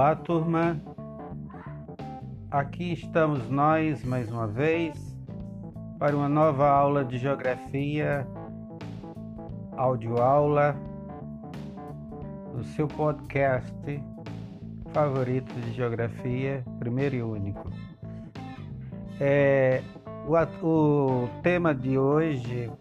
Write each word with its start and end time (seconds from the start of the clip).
Olá, 0.00 0.16
turma. 0.16 0.80
Aqui 2.50 2.94
estamos 2.94 3.50
nós 3.50 4.02
mais 4.02 4.32
uma 4.32 4.46
vez 4.46 5.14
para 5.98 6.16
uma 6.16 6.26
nova 6.26 6.70
aula 6.70 7.04
de 7.04 7.18
geografia, 7.18 8.26
audioaula 9.76 10.74
do 12.54 12.64
seu 12.64 12.88
podcast 12.88 14.02
favorito 14.90 15.52
de 15.60 15.70
geografia, 15.72 16.64
primeiro 16.78 17.16
e 17.16 17.22
único. 17.22 17.70
É, 19.20 19.82
o, 20.26 20.66
o 20.66 21.28
tema 21.42 21.74
de 21.74 21.98
hoje 21.98 22.72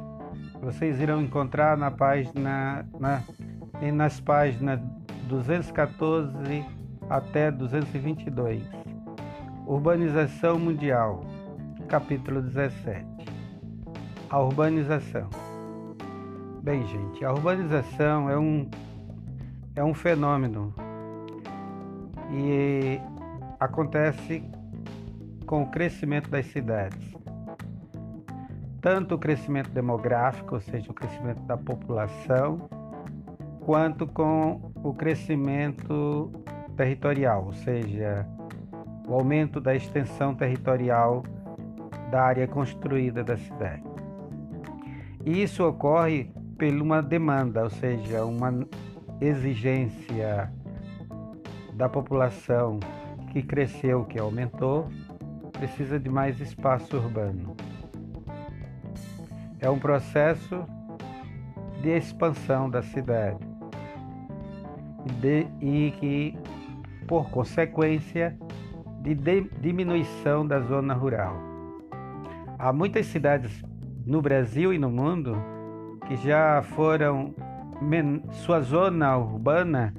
vocês 0.62 1.02
irão 1.02 1.22
encontrar 1.22 1.76
na 1.78 1.92
página, 1.92 2.88
na, 2.98 3.22
nas 3.92 4.22
páginas 4.22 4.80
214 5.28 6.79
até 7.10 7.52
222. 7.52 8.64
Urbanização 9.66 10.60
Mundial, 10.60 11.24
capítulo 11.88 12.42
17. 12.42 13.06
A 14.30 14.40
urbanização. 14.40 15.30
Bem, 16.62 16.86
gente, 16.86 17.26
a 17.26 17.32
urbanização 17.32 18.30
é 18.30 18.38
um, 18.38 18.70
é 19.76 19.84
um 19.84 19.94
fenômeno 19.94 20.74
e 22.32 23.00
acontece 23.60 24.44
com 25.46 25.64
o 25.64 25.68
crescimento 25.68 26.30
das 26.30 26.46
cidades. 26.46 27.10
Tanto 28.82 29.16
o 29.16 29.18
crescimento 29.18 29.72
demográfico, 29.72 30.56
ou 30.56 30.62
seja, 30.62 30.92
o 30.92 30.94
crescimento 30.94 31.42
da 31.42 31.58
população, 31.58 32.70
quanto 33.62 34.08
com 34.08 34.72
o 34.84 34.94
crescimento 34.94 36.32
territorial, 36.80 37.48
ou 37.48 37.52
seja, 37.52 38.26
o 39.06 39.14
aumento 39.14 39.60
da 39.60 39.76
extensão 39.76 40.34
territorial 40.34 41.24
da 42.10 42.22
área 42.22 42.48
construída 42.48 43.22
da 43.22 43.36
cidade. 43.36 43.84
E 45.26 45.44
isso 45.44 45.68
ocorre 45.68 46.32
por 46.58 46.68
uma 46.70 47.04
demanda, 47.04 47.64
ou 47.64 47.70
seja, 47.70 48.24
uma 48.24 48.66
exigência 49.20 50.50
da 51.74 51.90
população 51.90 52.80
que 53.34 53.44
cresceu, 53.44 54.06
que 54.06 54.18
aumentou, 54.18 54.88
precisa 55.52 56.00
de 56.00 56.10
mais 56.10 56.40
espaço 56.40 56.96
urbano. 56.96 57.58
É 59.60 59.70
um 59.70 59.80
processo 59.80 60.64
de 61.82 61.90
expansão 61.90 62.70
da 62.70 62.82
cidade 62.82 63.50
de, 65.20 65.48
e 65.62 65.92
que, 66.00 66.38
por 67.10 67.28
consequência, 67.32 68.38
de, 69.02 69.16
de 69.16 69.42
diminuição 69.60 70.46
da 70.46 70.60
zona 70.60 70.94
rural. 70.94 71.36
Há 72.60 72.72
muitas 72.72 73.08
cidades 73.08 73.64
no 74.06 74.22
Brasil 74.22 74.72
e 74.72 74.78
no 74.78 74.92
mundo 74.92 75.36
que 76.08 76.16
já 76.18 76.62
foram 76.62 77.34
sua 78.32 78.62
zona 78.62 79.18
urbana 79.18 79.92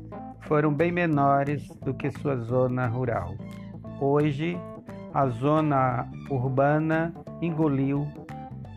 foram 0.43 0.73
bem 0.73 0.93
menores 0.93 1.67
do 1.81 1.93
que 1.93 2.13
sua 2.13 2.37
zona 2.37 2.87
rural. 2.87 3.35
Hoje, 4.01 4.57
a 5.13 5.27
zona 5.27 6.09
urbana 6.31 7.13
engoliu 7.43 8.07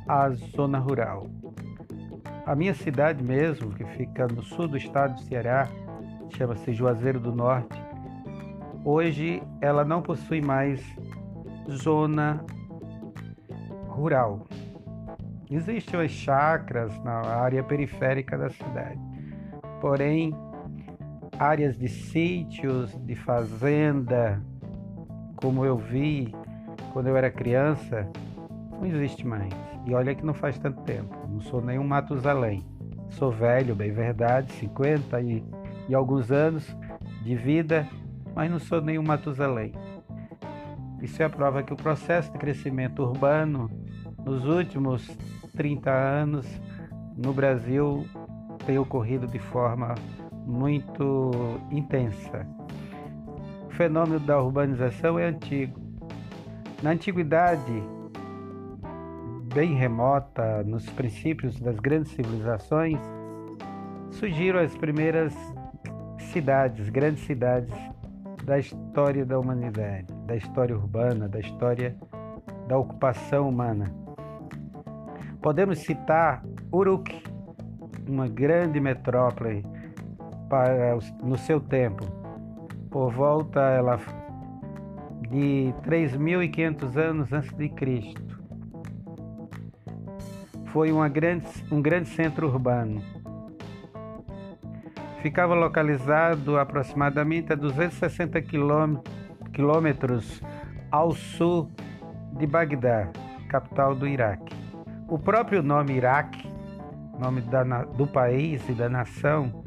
a 0.07 0.31
zona 0.31 0.79
rural. 0.79 1.27
A 2.47 2.55
minha 2.55 2.73
cidade 2.73 3.23
mesmo, 3.23 3.69
que 3.73 3.85
fica 3.85 4.25
no 4.25 4.41
sul 4.41 4.67
do 4.67 4.77
estado 4.77 5.13
do 5.13 5.21
Ceará, 5.21 5.67
chama-se 6.29 6.73
Juazeiro 6.73 7.19
do 7.19 7.31
Norte. 7.31 7.82
Hoje 8.83 9.41
ela 9.61 9.85
não 9.85 10.01
possui 10.01 10.41
mais 10.41 10.83
zona 11.71 12.43
rural. 13.87 14.47
Existem 15.49 16.01
as 16.01 16.11
chacras 16.11 16.97
na 17.03 17.13
área 17.13 17.63
periférica 17.63 18.37
da 18.37 18.49
cidade, 18.49 18.99
porém, 19.79 20.35
áreas 21.37 21.77
de 21.77 21.87
sítios, 21.87 22.91
de 23.05 23.15
fazenda, 23.15 24.41
como 25.35 25.63
eu 25.65 25.77
vi 25.77 26.33
quando 26.91 27.07
eu 27.07 27.17
era 27.17 27.29
criança, 27.29 28.07
não 28.71 28.85
existe 28.85 29.25
mais. 29.25 29.53
E 29.85 29.93
olha 29.93 30.15
que 30.15 30.25
não 30.25 30.33
faz 30.33 30.57
tanto 30.57 30.81
tempo, 30.81 31.15
não 31.29 31.39
sou 31.41 31.61
nenhum 31.61 31.83
Matusalém. 31.83 32.65
Sou 33.09 33.31
velho, 33.31 33.75
bem 33.75 33.91
verdade, 33.91 34.51
50 34.53 35.21
e 35.21 35.43
e 35.87 35.95
alguns 35.95 36.31
anos 36.31 36.65
de 37.23 37.35
vida, 37.35 37.87
mas 38.35 38.49
não 38.49 38.59
sou 38.59 38.81
nenhum 38.81 39.03
Matusalém. 39.03 39.73
Isso 41.01 41.21
é 41.21 41.25
a 41.25 41.29
prova 41.29 41.63
que 41.63 41.73
o 41.73 41.75
processo 41.75 42.31
de 42.31 42.37
crescimento 42.37 43.03
urbano 43.03 43.69
nos 44.25 44.45
últimos 44.45 45.05
30 45.55 45.91
anos 45.91 46.47
no 47.17 47.33
Brasil 47.33 48.07
tem 48.65 48.77
ocorrido 48.77 49.27
de 49.27 49.37
forma 49.37 49.95
muito 50.45 51.31
intensa. 51.69 52.47
O 53.67 53.71
fenômeno 53.71 54.19
da 54.19 54.41
urbanização 54.41 55.19
é 55.19 55.25
antigo. 55.25 55.81
Na 56.81 56.91
antiguidade, 56.91 57.83
bem 59.53 59.75
remota, 59.75 60.63
nos 60.63 60.89
princípios 60.89 61.59
das 61.59 61.79
grandes 61.79 62.11
civilizações, 62.13 62.99
surgiram 64.11 64.59
as 64.59 64.75
primeiras 64.77 65.33
cidades, 66.31 66.89
grandes 66.89 67.23
cidades 67.25 67.92
da 68.45 68.59
história 68.59 69.25
da 69.25 69.39
humanidade, 69.39 70.07
da 70.25 70.35
história 70.35 70.75
urbana, 70.75 71.27
da 71.29 71.39
história 71.39 71.95
da 72.67 72.77
ocupação 72.77 73.49
humana. 73.49 73.93
Podemos 75.41 75.79
citar 75.79 76.43
Uruk, 76.71 77.23
uma 78.07 78.27
grande 78.27 78.79
metrópole 78.79 79.65
para, 80.49 80.97
no 81.21 81.37
seu 81.37 81.59
tempo. 81.59 82.05
Por 82.89 83.11
volta 83.11 83.59
ela 83.61 83.97
de 85.29 85.73
3.500 85.83 86.97
anos 86.97 87.33
antes 87.33 87.53
de 87.53 87.69
Cristo. 87.69 88.43
Foi 90.67 90.91
uma 90.91 91.07
grande, 91.07 91.47
um 91.71 91.81
grande 91.81 92.09
centro 92.09 92.47
urbano 92.47 93.01
ficava 95.23 95.55
localizado 95.55 96.59
aproximadamente 96.59 97.53
a 97.53 97.55
260 97.55 98.41
quilômetros 99.53 100.43
ao 100.91 101.13
sul 101.13 101.71
de 102.33 102.45
Bagdá, 102.45 103.07
capital 103.47 103.95
do 103.95 104.05
Iraque. 104.05 104.53
O 105.07 105.17
próprio 105.17 105.63
nome 105.63 105.93
Iraque, 105.93 106.45
nome 107.17 107.39
da, 107.39 107.63
do 107.85 108.05
país 108.05 108.67
e 108.67 108.73
da 108.73 108.89
nação 108.89 109.63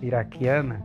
iraquiana, 0.00 0.80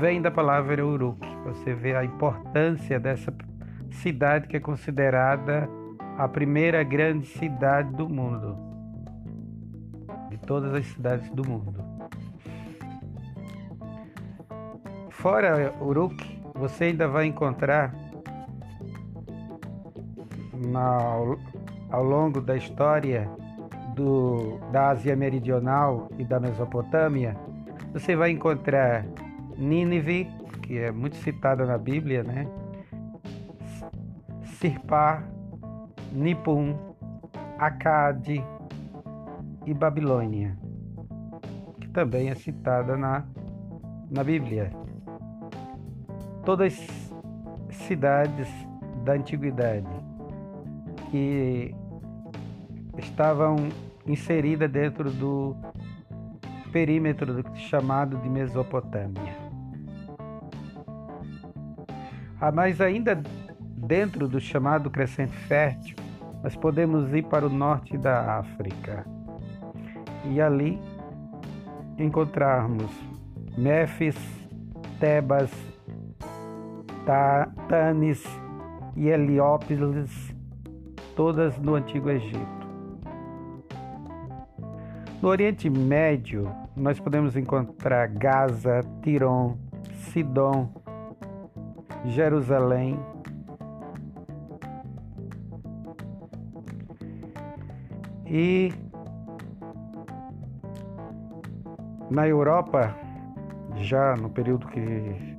vem 0.00 0.20
da 0.20 0.30
palavra 0.30 0.84
Uruk. 0.84 1.24
Você 1.44 1.74
vê 1.74 1.94
a 1.94 2.04
importância 2.04 2.98
dessa 2.98 3.32
cidade 3.88 4.48
que 4.48 4.56
é 4.56 4.60
considerada 4.60 5.70
a 6.18 6.26
primeira 6.26 6.82
grande 6.82 7.26
cidade 7.26 7.92
do 7.92 8.08
mundo, 8.08 8.58
de 10.28 10.38
todas 10.38 10.74
as 10.74 10.86
cidades 10.86 11.30
do 11.30 11.48
mundo. 11.48 11.95
Fora 15.16 15.72
Uruk, 15.80 16.14
você 16.54 16.84
ainda 16.84 17.08
vai 17.08 17.24
encontrar 17.26 17.94
na, 20.68 21.16
ao 21.90 22.04
longo 22.04 22.40
da 22.40 22.54
história 22.54 23.28
do, 23.94 24.58
da 24.70 24.90
Ásia 24.90 25.16
Meridional 25.16 26.10
e 26.18 26.24
da 26.24 26.38
Mesopotâmia, 26.38 27.34
você 27.92 28.14
vai 28.14 28.30
encontrar 28.30 29.06
Nínive, 29.56 30.30
que 30.62 30.78
é 30.78 30.92
muito 30.92 31.16
citada 31.16 31.64
na 31.64 31.78
Bíblia, 31.78 32.22
né? 32.22 32.46
Sirpá, 34.60 35.22
Nipum, 36.12 36.76
Acade 37.58 38.44
e 39.64 39.72
Babilônia, 39.72 40.56
que 41.80 41.88
também 41.88 42.28
é 42.28 42.34
citada 42.34 42.98
na, 42.98 43.24
na 44.10 44.22
Bíblia 44.22 44.70
todas 46.46 46.78
as 47.68 47.76
cidades 47.76 48.48
da 49.04 49.14
antiguidade 49.14 49.84
que 51.10 51.74
estavam 52.96 53.56
inseridas 54.06 54.70
dentro 54.70 55.10
do 55.10 55.56
perímetro 56.72 57.44
chamado 57.56 58.16
de 58.18 58.28
Mesopotâmia. 58.28 59.34
Ah, 62.40 62.52
mas 62.52 62.80
ainda 62.80 63.20
dentro 63.76 64.28
do 64.28 64.38
chamado 64.38 64.88
Crescente 64.88 65.36
Fértil, 65.48 65.96
nós 66.44 66.54
podemos 66.54 67.12
ir 67.12 67.24
para 67.24 67.46
o 67.46 67.50
norte 67.50 67.98
da 67.98 68.38
África 68.38 69.04
e 70.24 70.40
ali 70.40 70.78
encontrarmos 71.98 72.90
Méfis, 73.58 74.16
Tebas, 75.00 75.50
Tanis 77.68 78.24
e 78.96 79.08
Heliópolis, 79.08 80.34
todas 81.14 81.56
no 81.58 81.76
Antigo 81.76 82.10
Egito. 82.10 82.66
No 85.22 85.28
Oriente 85.28 85.70
Médio, 85.70 86.50
nós 86.76 86.98
podemos 86.98 87.36
encontrar 87.36 88.08
Gaza, 88.08 88.80
Tiron, 89.02 89.56
Sidom, 89.94 90.68
Jerusalém, 92.04 92.98
e 98.26 98.72
na 102.10 102.26
Europa, 102.26 102.94
já 103.76 104.16
no 104.16 104.28
período 104.28 104.66
que 104.66 105.35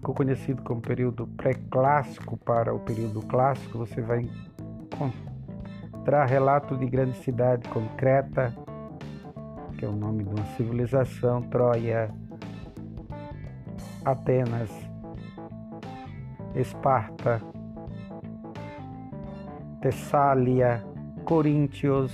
ficou 0.00 0.14
conhecido 0.14 0.62
como 0.62 0.80
período 0.80 1.26
pré-clássico 1.26 2.38
para 2.38 2.74
o 2.74 2.80
período 2.80 3.20
clássico, 3.20 3.76
você 3.76 4.00
vai 4.00 4.26
encontrar 4.90 6.24
relato 6.24 6.74
de 6.74 6.86
grandes 6.86 7.22
cidades 7.22 7.70
como 7.70 7.86
Creta, 7.90 8.54
que 9.76 9.84
é 9.84 9.88
o 9.88 9.92
nome 9.92 10.24
de 10.24 10.30
uma 10.30 10.46
civilização, 10.56 11.42
Troia, 11.42 12.10
Atenas, 14.02 14.70
Esparta, 16.54 17.42
Tessália, 19.82 20.82
Coríntios. 21.26 22.10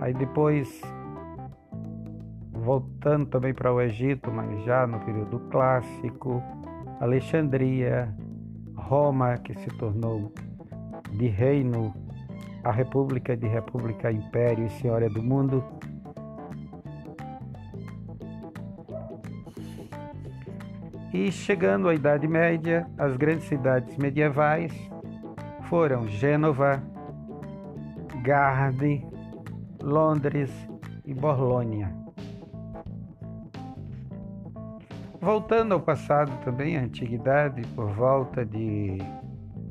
Aí 0.00 0.14
depois, 0.14 0.80
voltando 2.68 3.24
também 3.24 3.54
para 3.54 3.72
o 3.72 3.80
Egito, 3.80 4.30
mas 4.30 4.62
já 4.62 4.86
no 4.86 5.00
período 5.00 5.40
clássico, 5.50 6.42
Alexandria, 7.00 8.14
Roma, 8.76 9.38
que 9.38 9.54
se 9.54 9.70
tornou 9.78 10.30
de 11.12 11.28
reino 11.28 11.94
a 12.62 12.70
república 12.70 13.34
de 13.34 13.46
república, 13.46 14.12
império 14.12 14.66
e 14.66 14.68
senhora 14.68 15.08
do 15.08 15.22
mundo. 15.22 15.64
E 21.14 21.32
chegando 21.32 21.88
à 21.88 21.94
Idade 21.94 22.28
Média, 22.28 22.86
as 22.98 23.16
grandes 23.16 23.48
cidades 23.48 23.96
medievais 23.96 24.74
foram 25.70 26.06
Gênova, 26.06 26.82
Garde, 28.22 29.06
Londres 29.82 30.50
e 31.06 31.14
Bolonha. 31.14 32.07
Voltando 35.20 35.74
ao 35.74 35.80
passado 35.80 36.32
também, 36.44 36.76
a 36.76 36.82
antiguidade, 36.82 37.62
por 37.74 37.90
volta 37.90 38.44
de 38.46 38.98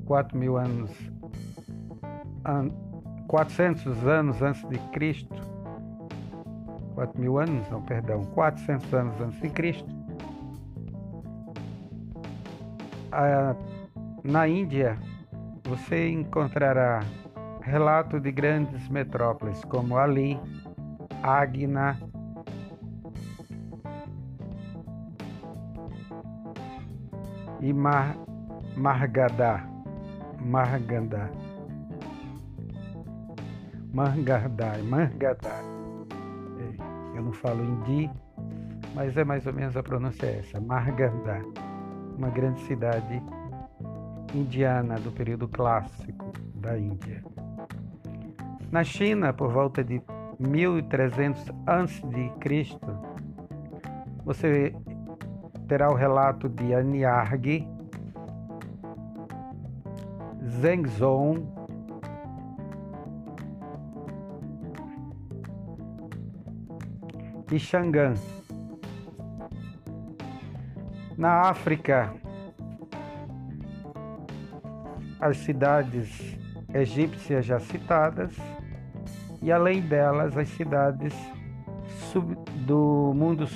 4 0.05 0.37
mil 0.37 0.57
anos, 0.57 0.91
400 3.27 4.05
anos 4.05 4.41
antes 4.41 4.67
de 4.67 4.77
Cristo, 4.91 5.41
4 6.95 7.19
mil 7.19 7.39
anos, 7.39 7.69
não, 7.69 7.81
perdão, 7.81 8.25
400 8.33 8.93
anos 8.93 9.21
antes 9.21 9.41
de 9.41 9.49
Cristo, 9.49 9.97
a, 13.11 13.55
na 14.23 14.47
Índia 14.47 14.97
você 15.63 16.09
encontrará 16.09 17.01
relato 17.61 18.19
de 18.19 18.31
grandes 18.31 18.87
metrópoles 18.89 19.63
como 19.65 19.97
Ali, 19.97 20.39
Agna, 21.21 21.97
e 27.61 27.73
Mar, 27.73 28.15
Margadá, 28.75 29.67
Margandá, 30.39 31.29
Margadá, 33.93 34.77
Margadá. 34.83 35.61
Eu 37.15 37.23
não 37.23 37.33
falo 37.33 37.63
hindi, 37.63 38.09
mas 38.93 39.17
é 39.17 39.23
mais 39.23 39.47
ou 39.47 39.53
menos 39.53 39.75
a 39.75 39.81
pronúncia 39.81 40.27
é 40.27 40.39
essa, 40.39 40.61
Margandá, 40.61 41.41
uma 42.17 42.29
grande 42.29 42.59
cidade 42.61 43.21
indiana 44.35 44.95
do 44.95 45.11
período 45.11 45.47
clássico 45.47 46.31
da 46.55 46.77
Índia. 46.77 47.23
Na 48.71 48.83
China, 48.83 49.33
por 49.33 49.51
volta 49.51 49.83
de 49.83 50.01
1300 50.39 51.51
a.C., 51.65 52.77
você 54.23 54.75
terá 55.67 55.89
o 55.89 55.95
relato 55.95 56.47
de 56.47 56.73
Aniarg, 56.73 57.67
Zhengzhou, 60.61 61.57
e 67.51 67.59
Xangan. 67.59 68.13
Na 71.17 71.49
África, 71.49 72.13
as 75.19 75.37
cidades 75.37 76.37
egípcias 76.73 77.45
já 77.45 77.59
citadas 77.59 78.35
e 79.41 79.51
além 79.51 79.81
delas 79.81 80.37
as 80.37 80.49
cidades 80.49 81.13
sub, 82.11 82.35
do 82.65 83.13
mundo 83.15 83.47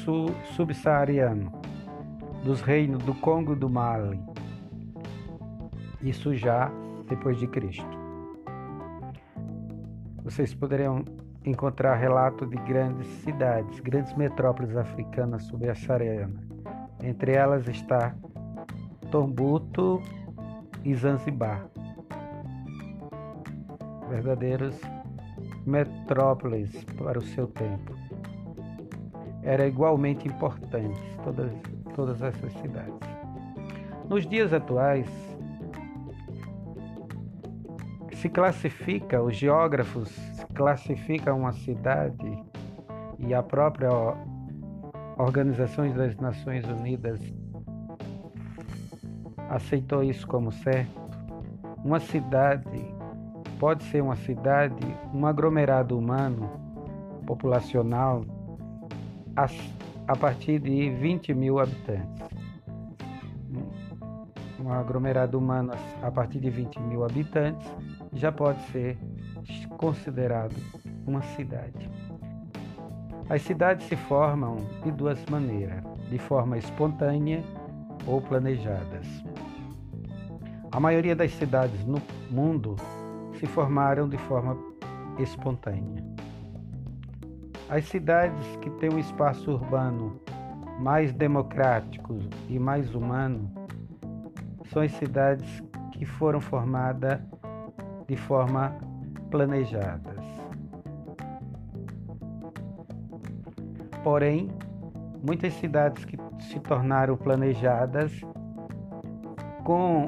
subsaariano, 0.56 1.52
dos 2.44 2.62
reinos 2.62 3.04
do 3.04 3.14
Congo 3.16 3.56
do 3.56 3.70
Mali. 3.70 4.20
Isso 6.02 6.36
já 6.36 6.72
depois 7.08 7.38
de 7.40 7.48
Cristo. 7.48 8.00
Vocês 10.24 10.54
poderão 10.54 11.04
encontrar 11.46 11.96
relato 11.96 12.46
de 12.46 12.58
grandes 12.58 13.08
cidades, 13.24 13.80
grandes 13.80 14.16
metrópoles 14.16 14.76
africanas 14.76 15.44
subsaarianas. 15.44 16.44
Entre 17.02 17.34
elas 17.34 17.68
está 17.68 18.16
Tombuto, 19.10 20.02
e 20.84 20.94
Zanzibar. 20.96 21.66
Verdadeiros 24.10 24.80
metrópoles 25.66 26.84
para 26.98 27.20
o 27.20 27.22
seu 27.22 27.48
tempo. 27.48 27.94
Era 29.44 29.68
igualmente 29.68 30.28
importante 30.28 31.00
todas, 31.24 31.52
todas 32.02 32.20
essas 32.24 32.52
cidades. 32.54 32.96
Nos 34.10 34.26
dias 34.26 34.52
atuais, 34.52 35.08
se 38.14 38.28
classifica, 38.28 39.22
os 39.22 39.36
geógrafos 39.36 40.12
classificam 40.56 41.42
uma 41.42 41.52
cidade 41.52 42.44
e 43.20 43.36
a 43.36 43.44
própria 43.44 43.92
Organização 45.16 45.88
das 45.94 46.16
Nações 46.18 46.66
Unidas 46.68 47.20
aceitou 49.48 50.04
isso 50.04 50.26
como 50.26 50.52
certo. 50.52 51.00
Uma 51.86 52.00
cidade 52.00 52.84
pode 53.60 53.84
ser 53.84 54.02
uma 54.02 54.16
cidade, 54.16 54.88
um 55.14 55.28
aglomerado 55.28 55.96
humano, 55.96 56.50
populacional, 57.28 58.26
a, 60.08 60.16
partir 60.16 60.60
de 60.60 60.90
20 60.90 61.34
mil 61.34 61.60
habitantes. 61.60 62.28
Um 64.60 64.72
aglomerado 64.72 65.38
humano 65.38 65.74
a 66.02 66.12
partir 66.12 66.40
de 66.40 66.50
20 66.50 66.80
mil 66.82 67.04
habitantes 67.04 67.68
já 68.14 68.32
pode 68.32 68.62
ser 68.72 68.98
considerado 69.78 70.56
uma 71.06 71.22
cidade. 71.22 71.90
As 73.30 73.42
cidades 73.42 73.88
se 73.88 73.96
formam 73.96 74.58
de 74.84 74.92
duas 74.92 75.24
maneiras: 75.26 75.84
de 76.10 76.18
forma 76.18 76.58
espontânea 76.58 77.44
ou 78.06 78.22
planejadas. 78.22 79.08
A 80.72 80.80
maioria 80.80 81.16
das 81.16 81.32
cidades 81.34 81.86
no 81.86 82.02
mundo 82.30 82.76
se 83.40 83.46
formaram 83.46 84.08
de 84.08 84.18
forma 84.18 84.58
espontânea. 85.20 86.04
As 87.72 87.86
cidades 87.86 88.58
que 88.58 88.70
têm 88.70 88.94
um 88.94 89.00
espaço 89.00 89.50
urbano 89.50 90.20
mais 90.78 91.14
democrático 91.14 92.20
e 92.50 92.60
mais 92.60 92.94
humano 92.94 93.50
são 94.66 94.82
as 94.82 94.92
cidades 94.92 95.64
que 95.94 96.06
foram 96.06 96.42
formadas 96.42 97.18
de 98.10 98.18
forma 98.18 98.76
planejadas. 99.30 100.20
Porém, 104.04 104.50
muitas 105.26 105.54
cidades 105.54 106.04
que 106.04 106.18
se 106.42 106.60
tornaram 106.60 107.16
planejadas 107.16 108.12
com 109.64 110.08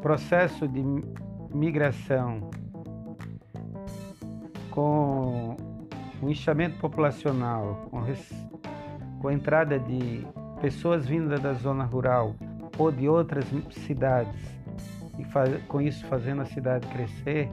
processo 0.00 0.66
de 0.66 0.82
migração 1.52 2.48
com 4.70 5.67
o 6.20 6.28
inchamento 6.28 6.78
populacional, 6.78 7.86
com, 7.90 8.00
res, 8.00 8.30
com 9.20 9.28
a 9.28 9.34
entrada 9.34 9.78
de 9.78 10.26
pessoas 10.60 11.06
vindas 11.06 11.40
da 11.40 11.52
zona 11.54 11.84
rural 11.84 12.34
ou 12.76 12.90
de 12.90 13.08
outras 13.08 13.44
cidades, 13.70 14.40
e 15.18 15.24
faz, 15.24 15.62
com 15.64 15.80
isso 15.80 16.04
fazendo 16.06 16.42
a 16.42 16.46
cidade 16.46 16.86
crescer, 16.88 17.50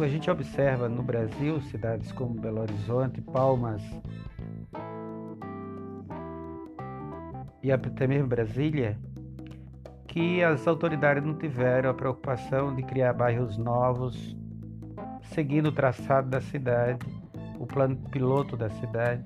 a 0.00 0.08
gente 0.08 0.30
observa 0.30 0.88
no 0.88 1.02
Brasil 1.02 1.60
cidades 1.62 2.10
como 2.12 2.40
Belo 2.40 2.60
Horizonte, 2.60 3.20
Palmas 3.20 3.82
e 7.62 7.70
até 7.70 8.06
mesmo 8.06 8.26
Brasília, 8.26 8.98
que 10.08 10.42
as 10.42 10.66
autoridades 10.66 11.24
não 11.24 11.34
tiveram 11.34 11.90
a 11.90 11.94
preocupação 11.94 12.74
de 12.74 12.82
criar 12.82 13.12
bairros 13.12 13.56
novos, 13.56 14.36
seguindo 15.34 15.66
o 15.66 15.72
traçado 15.72 16.28
da 16.28 16.40
cidade, 16.40 16.98
o 17.58 17.66
plano 17.66 17.96
piloto 18.10 18.56
da 18.56 18.68
cidade, 18.70 19.24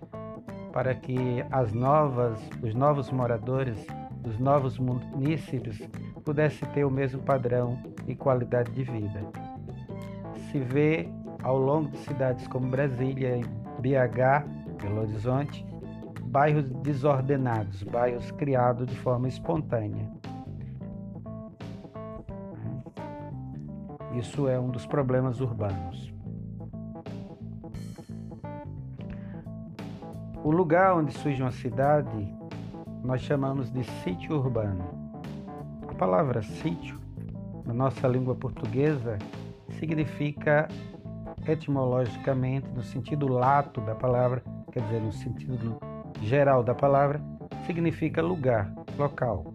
para 0.72 0.94
que 0.94 1.44
as 1.50 1.72
novas, 1.72 2.38
os 2.62 2.74
novos 2.74 3.10
moradores, 3.10 3.86
os 4.24 4.38
novos 4.38 4.78
munícipes 4.78 5.80
pudessem 6.24 6.68
ter 6.70 6.84
o 6.84 6.90
mesmo 6.90 7.22
padrão 7.22 7.78
e 8.06 8.14
qualidade 8.14 8.72
de 8.72 8.82
vida. 8.82 9.20
Se 10.50 10.58
vê 10.58 11.08
ao 11.42 11.58
longo 11.58 11.88
de 11.90 11.98
cidades 11.98 12.46
como 12.48 12.68
Brasília 12.68 13.40
BH, 13.78 14.82
Belo 14.82 15.00
Horizonte, 15.02 15.64
bairros 16.24 16.68
desordenados, 16.82 17.82
bairros 17.84 18.30
criados 18.32 18.86
de 18.86 18.96
forma 18.96 19.28
espontânea. 19.28 20.15
Isso 24.16 24.48
é 24.48 24.58
um 24.58 24.70
dos 24.70 24.86
problemas 24.86 25.40
urbanos. 25.40 26.10
O 30.42 30.50
lugar 30.50 30.96
onde 30.96 31.12
surge 31.12 31.42
uma 31.42 31.50
cidade 31.50 32.34
nós 33.04 33.20
chamamos 33.20 33.70
de 33.70 33.84
sítio 34.02 34.36
urbano. 34.36 34.84
A 35.86 35.94
palavra 35.94 36.42
sítio, 36.42 36.98
na 37.64 37.74
nossa 37.74 38.08
língua 38.08 38.34
portuguesa, 38.34 39.18
significa 39.78 40.66
etimologicamente, 41.46 42.68
no 42.70 42.82
sentido 42.82 43.28
lato 43.28 43.80
da 43.82 43.94
palavra, 43.94 44.42
quer 44.72 44.82
dizer, 44.82 45.00
no 45.02 45.12
sentido 45.12 45.78
geral 46.22 46.64
da 46.64 46.74
palavra, 46.74 47.20
significa 47.66 48.22
lugar, 48.22 48.72
local. 48.98 49.52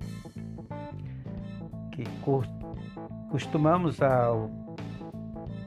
Que 1.91 2.03
costumamos 3.31 4.01
ao, 4.01 4.51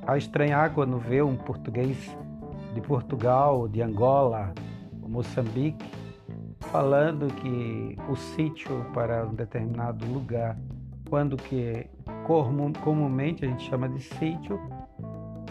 ao 0.06 0.16
estranhar 0.18 0.73
quando 0.75 0.99
vê 0.99 1.23
um 1.23 1.35
português 1.35 2.14
de 2.75 2.80
Portugal, 2.83 3.66
de 3.66 3.80
Angola, 3.80 4.52
Moçambique, 5.09 5.90
falando 6.61 7.26
que 7.35 7.97
o 8.09 8.14
sítio 8.14 8.85
para 8.92 9.26
um 9.26 9.35
determinado 9.35 10.04
lugar, 10.06 10.59
quando 11.09 11.37
que 11.37 11.88
comumente 12.83 13.44
a 13.44 13.49
gente 13.49 13.64
chama 13.68 13.88
de 13.88 14.02
sítio, 14.02 14.61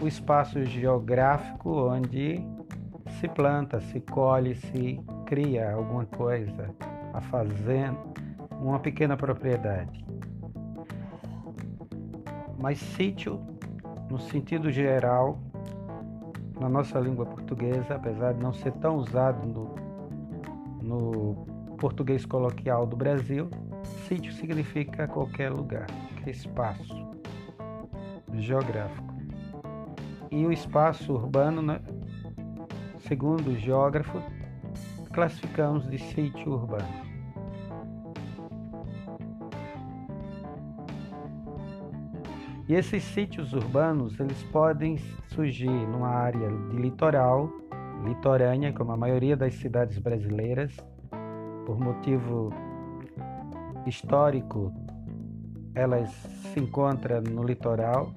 o 0.00 0.06
espaço 0.06 0.64
geográfico 0.64 1.88
onde 1.88 2.46
se 3.18 3.26
planta, 3.26 3.80
se 3.80 4.00
colhe, 4.00 4.54
se 4.54 5.00
cria 5.26 5.72
alguma 5.72 6.04
coisa, 6.04 6.70
a 7.12 7.20
fazenda, 7.20 7.98
uma 8.60 8.78
pequena 8.78 9.16
propriedade. 9.16 10.04
Mas 12.58 12.78
sítio, 12.78 13.40
no 14.10 14.18
sentido 14.18 14.70
geral, 14.70 15.38
na 16.58 16.68
nossa 16.68 16.98
língua 16.98 17.26
portuguesa, 17.26 17.96
apesar 17.96 18.34
de 18.34 18.42
não 18.42 18.52
ser 18.52 18.72
tão 18.74 18.96
usado 18.96 19.46
no, 19.46 19.74
no 20.82 21.46
português 21.78 22.24
coloquial 22.24 22.86
do 22.86 22.96
Brasil, 22.96 23.50
sítio 24.06 24.32
significa 24.32 25.08
qualquer 25.08 25.50
lugar, 25.50 25.86
qualquer 25.86 26.30
espaço 26.30 27.08
geográfico. 28.34 29.14
E 30.30 30.44
o 30.46 30.52
espaço 30.52 31.12
urbano, 31.12 31.62
né, 31.62 31.80
segundo 33.00 33.50
o 33.50 33.56
geógrafo, 33.56 34.20
classificamos 35.12 35.88
de 35.88 35.98
sítio 35.98 36.52
urbano. 36.52 37.13
E 42.66 42.74
esses 42.74 43.02
sítios 43.02 43.52
urbanos, 43.52 44.18
eles 44.18 44.42
podem 44.44 44.96
surgir 45.28 45.68
numa 45.68 46.08
área 46.08 46.48
de 46.70 46.76
litoral, 46.76 47.50
litorânea, 48.04 48.72
como 48.72 48.92
a 48.92 48.96
maioria 48.96 49.36
das 49.36 49.54
cidades 49.54 49.98
brasileiras, 49.98 50.74
por 51.66 51.78
motivo 51.78 52.50
histórico, 53.86 54.72
elas 55.74 56.10
se 56.10 56.60
encontram 56.60 57.22
no 57.22 57.42
litoral, 57.42 58.10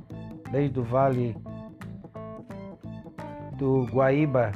desde 0.49 0.79
o 0.79 0.83
vale 0.83 1.35
do 3.57 3.85
Guaíba, 3.87 4.53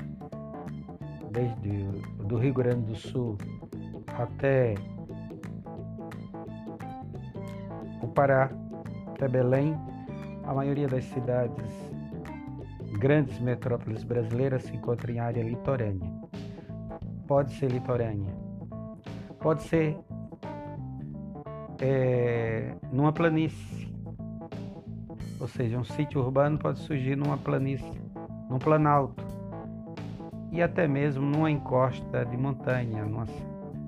desde 1.31 1.83
do 2.25 2.37
Rio 2.37 2.53
Grande 2.53 2.85
do 2.85 2.95
Sul 2.95 3.37
até 4.17 4.75
o 8.01 8.07
Pará, 8.07 8.51
até 9.21 9.27
Belém, 9.27 9.77
a 10.43 10.51
maioria 10.51 10.87
das 10.87 11.05
cidades, 11.05 11.63
grandes 12.97 13.39
metrópoles 13.39 14.03
brasileiras, 14.03 14.63
se 14.63 14.75
encontra 14.75 15.11
em 15.11 15.19
área 15.19 15.43
litorânea. 15.43 16.11
Pode 17.27 17.53
ser 17.53 17.71
litorânea, 17.71 18.33
pode 19.39 19.61
ser 19.63 19.95
é, 21.79 22.73
numa 22.91 23.13
planície, 23.13 23.93
ou 25.39 25.47
seja, 25.47 25.77
um 25.77 25.83
sítio 25.83 26.19
urbano 26.19 26.57
pode 26.57 26.79
surgir 26.79 27.15
numa 27.15 27.37
planície, 27.37 28.01
num 28.49 28.57
planalto, 28.57 29.23
e 30.51 30.63
até 30.63 30.87
mesmo 30.87 31.23
numa 31.23 31.49
encosta 31.51 32.25
de 32.25 32.35
montanha, 32.35 33.05
numa, 33.05 33.25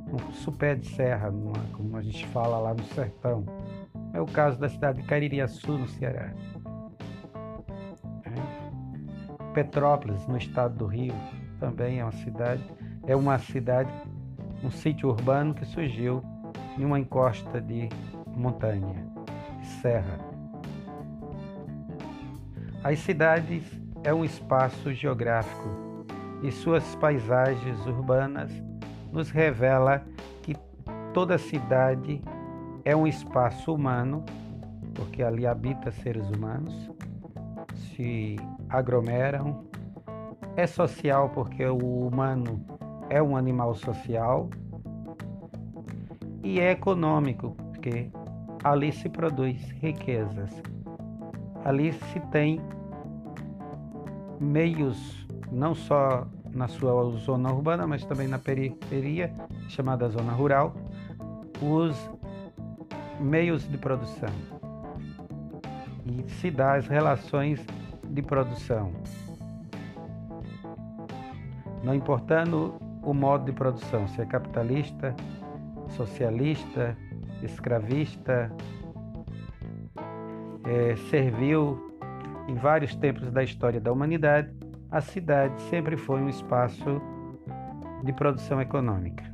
num 0.07 0.31
supé 0.31 0.75
de 0.75 0.87
serra, 0.89 1.31
numa, 1.31 1.59
como 1.73 1.97
a 1.97 2.03
gente 2.03 2.25
fala 2.27 2.59
lá 2.59 2.73
no 2.73 2.83
sertão. 2.83 3.43
É 4.13 4.21
o 4.21 4.25
caso 4.27 4.59
da 4.59 4.69
cidade 4.69 5.01
de 5.01 5.07
Caririaçu, 5.07 5.75
no 5.75 5.87
Ceará. 5.87 6.31
É. 8.25 9.53
Petrópolis, 9.53 10.25
no 10.27 10.37
estado 10.37 10.75
do 10.75 10.85
Rio, 10.85 11.15
também 11.59 11.99
é 11.99 12.03
uma 12.03 12.11
cidade, 12.11 12.63
é 13.07 13.15
uma 13.15 13.39
cidade, 13.39 13.91
um 14.63 14.69
sítio 14.69 15.09
urbano 15.09 15.55
que 15.55 15.65
surgiu 15.65 16.23
em 16.77 16.85
uma 16.85 16.99
encosta 16.99 17.59
de 17.59 17.89
montanha, 18.27 19.05
de 19.59 19.67
serra. 19.81 20.19
As 22.83 22.99
cidades 22.99 23.63
é 24.03 24.13
um 24.13 24.23
espaço 24.23 24.93
geográfico 24.93 26.05
e 26.43 26.51
suas 26.51 26.95
paisagens 26.95 27.85
urbanas 27.87 28.51
nos 29.11 29.31
revela 29.31 30.03
que 30.41 30.55
toda 31.13 31.37
cidade 31.37 32.21
é 32.85 32.95
um 32.95 33.07
espaço 33.07 33.73
humano, 33.73 34.23
porque 34.93 35.23
ali 35.23 35.47
habita 35.47 35.91
seres 35.91 36.29
humanos, 36.29 36.91
se 37.75 38.37
aglomeram. 38.69 39.63
É 40.55 40.67
social 40.67 41.29
porque 41.29 41.65
o 41.65 42.07
humano 42.07 42.63
é 43.09 43.21
um 43.21 43.35
animal 43.35 43.73
social 43.73 44.49
e 46.43 46.59
é 46.59 46.71
econômico 46.71 47.51
porque 47.51 48.09
ali 48.63 48.91
se 48.91 49.09
produz 49.09 49.69
riquezas. 49.81 50.51
Ali 51.65 51.93
se 51.93 52.19
tem 52.31 52.59
meios 54.39 55.27
não 55.51 55.73
só 55.73 56.27
na 56.51 56.67
sua 56.67 57.09
zona 57.19 57.51
urbana, 57.51 57.87
mas 57.87 58.05
também 58.05 58.27
na 58.27 58.37
periferia, 58.37 59.33
chamada 59.69 60.07
zona 60.09 60.33
rural, 60.33 60.73
os 61.61 61.95
meios 63.23 63.67
de 63.67 63.77
produção 63.77 64.29
e 66.05 66.29
se 66.29 66.51
dá 66.51 66.75
as 66.75 66.87
relações 66.87 67.65
de 68.09 68.21
produção. 68.21 68.91
Não 71.83 71.95
importando 71.95 72.75
o 73.01 73.13
modo 73.13 73.45
de 73.45 73.51
produção, 73.51 74.07
se 74.07 74.21
é 74.21 74.25
capitalista, 74.25 75.15
socialista, 75.89 76.97
escravista, 77.41 78.51
é, 80.65 80.95
servil 81.09 81.97
em 82.47 82.55
vários 82.55 82.95
tempos 82.95 83.31
da 83.31 83.43
história 83.43 83.79
da 83.79 83.91
humanidade, 83.91 84.53
a 84.91 85.01
cidade 85.01 85.61
sempre 85.63 85.97
foi 85.97 86.21
um 86.21 86.29
espaço 86.29 87.01
de 88.03 88.13
produção 88.13 88.61
econômica. 88.61 89.32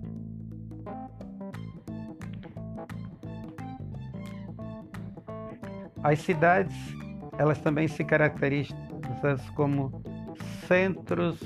As 6.03 6.19
cidades, 6.19 6.75
elas 7.37 7.59
também 7.59 7.87
se 7.87 8.03
caracterizam 8.03 8.77
como 9.55 10.01
centros 10.67 11.39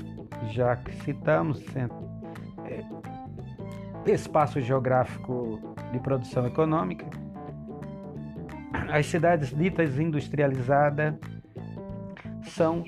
já 0.52 0.76
que 0.76 0.92
citamos 1.02 1.62
é, 1.76 1.88
espaço 4.12 4.60
geográfico 4.60 5.58
de 5.92 5.98
produção 5.98 6.46
econômica, 6.46 7.06
as 8.92 9.06
cidades 9.06 9.56
ditas 9.56 9.98
industrializadas 9.98 11.14
são 12.42 12.84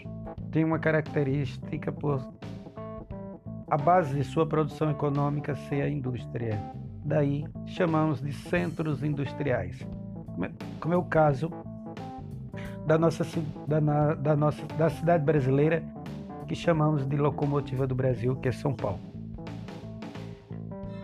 têm 0.50 0.64
uma 0.64 0.78
característica 0.78 1.90
por 1.90 2.36
a 3.68 3.76
base 3.76 4.14
de 4.14 4.22
sua 4.22 4.46
produção 4.46 4.90
econômica 4.90 5.56
ser 5.68 5.82
a 5.82 5.88
indústria. 5.88 6.60
Daí 7.04 7.44
chamamos 7.66 8.20
de 8.20 8.32
centros 8.32 9.02
industriais, 9.02 9.84
como 10.80 10.94
é 10.94 10.96
o 10.96 11.04
caso 11.04 11.50
da 12.86 12.96
nossa, 12.96 13.24
da, 13.66 14.14
da 14.14 14.36
nossa 14.36 14.64
da 14.78 14.88
cidade 14.88 15.24
brasileira 15.24 15.82
que 16.46 16.54
chamamos 16.54 17.06
de 17.06 17.16
locomotiva 17.16 17.86
do 17.86 17.94
Brasil, 17.94 18.36
que 18.36 18.48
é 18.48 18.52
São 18.52 18.72
Paulo. 18.72 19.00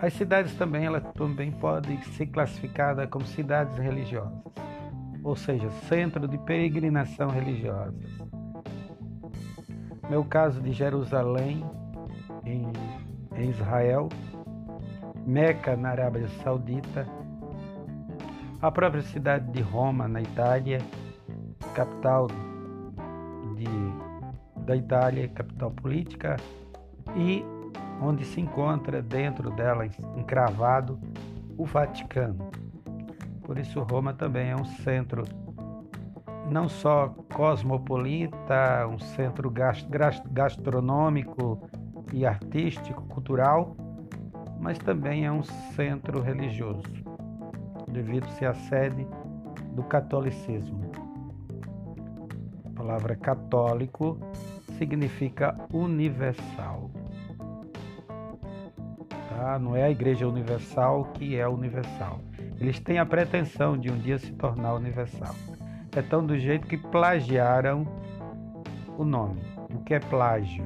As 0.00 0.12
cidades 0.14 0.54
também, 0.54 0.86
elas 0.86 1.04
também 1.14 1.50
podem 1.52 2.00
ser 2.02 2.26
classificadas 2.26 3.08
como 3.08 3.24
cidades 3.24 3.76
religiosas, 3.76 4.32
ou 5.22 5.36
seja, 5.36 5.70
centro 5.88 6.26
de 6.26 6.38
peregrinação 6.38 7.28
religiosa. 7.28 7.94
Meu 10.10 10.24
caso 10.24 10.60
de 10.60 10.72
Jerusalém, 10.72 11.64
em, 12.44 12.70
em 13.36 13.50
Israel, 13.50 14.08
Meca, 15.24 15.76
na 15.76 15.90
Arábia 15.90 16.28
Saudita, 16.42 17.06
a 18.62 18.70
própria 18.70 19.02
cidade 19.02 19.50
de 19.50 19.60
Roma, 19.60 20.06
na 20.06 20.22
Itália, 20.22 20.78
capital 21.74 22.28
de, 23.56 23.66
da 24.64 24.76
Itália, 24.76 25.28
capital 25.28 25.72
política, 25.72 26.36
e 27.16 27.44
onde 28.00 28.24
se 28.24 28.40
encontra 28.40 29.02
dentro 29.02 29.50
dela, 29.50 29.84
encravado, 30.16 30.98
o 31.58 31.64
Vaticano. 31.64 32.50
Por 33.42 33.58
isso, 33.58 33.80
Roma 33.80 34.14
também 34.14 34.50
é 34.50 34.56
um 34.56 34.64
centro 34.64 35.24
não 36.48 36.68
só 36.68 37.08
cosmopolita, 37.32 38.86
um 38.86 38.98
centro 38.98 39.52
gastronômico 40.30 41.68
e 42.12 42.24
artístico, 42.24 43.02
cultural, 43.06 43.76
mas 44.60 44.78
também 44.78 45.24
é 45.24 45.32
um 45.32 45.42
centro 45.42 46.20
religioso, 46.20 47.01
devido 47.92 48.26
ser 48.30 48.46
a 48.46 48.54
sede 48.54 49.06
do 49.74 49.82
catolicismo. 49.82 50.90
A 52.64 52.70
palavra 52.70 53.14
católico 53.14 54.18
significa 54.78 55.56
universal. 55.72 56.90
Tá? 59.28 59.58
Não 59.58 59.76
é 59.76 59.84
a 59.84 59.90
Igreja 59.90 60.26
Universal 60.26 61.04
que 61.14 61.36
é 61.36 61.46
universal. 61.46 62.20
Eles 62.58 62.80
têm 62.80 62.98
a 62.98 63.06
pretensão 63.06 63.76
de 63.76 63.90
um 63.90 63.98
dia 63.98 64.18
se 64.18 64.32
tornar 64.32 64.74
universal. 64.74 65.34
É 65.94 66.00
tão 66.00 66.24
do 66.24 66.38
jeito 66.38 66.66
que 66.66 66.76
plagiaram 66.76 67.86
o 68.96 69.04
nome. 69.04 69.42
O 69.70 69.80
que 69.84 69.94
é 69.94 70.00
plágio? 70.00 70.64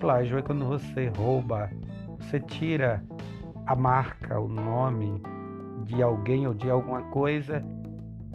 Plágio 0.00 0.38
é 0.38 0.42
quando 0.42 0.64
você 0.66 1.08
rouba, 1.16 1.70
você 2.18 2.40
tira 2.40 3.02
a 3.66 3.76
marca, 3.76 4.40
o 4.40 4.48
nome 4.48 5.22
de 5.84 6.02
alguém 6.02 6.46
ou 6.46 6.54
de 6.54 6.70
alguma 6.70 7.02
coisa 7.10 7.62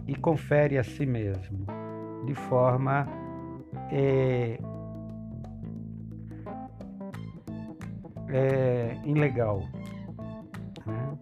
e 0.06 0.14
confere 0.14 0.78
a 0.78 0.84
si 0.84 1.04
mesmo, 1.04 1.66
de 2.24 2.34
forma 2.34 3.06
é, 3.90 4.58
é, 8.28 8.96
ilegal. 9.04 9.62
Né? 10.86 11.18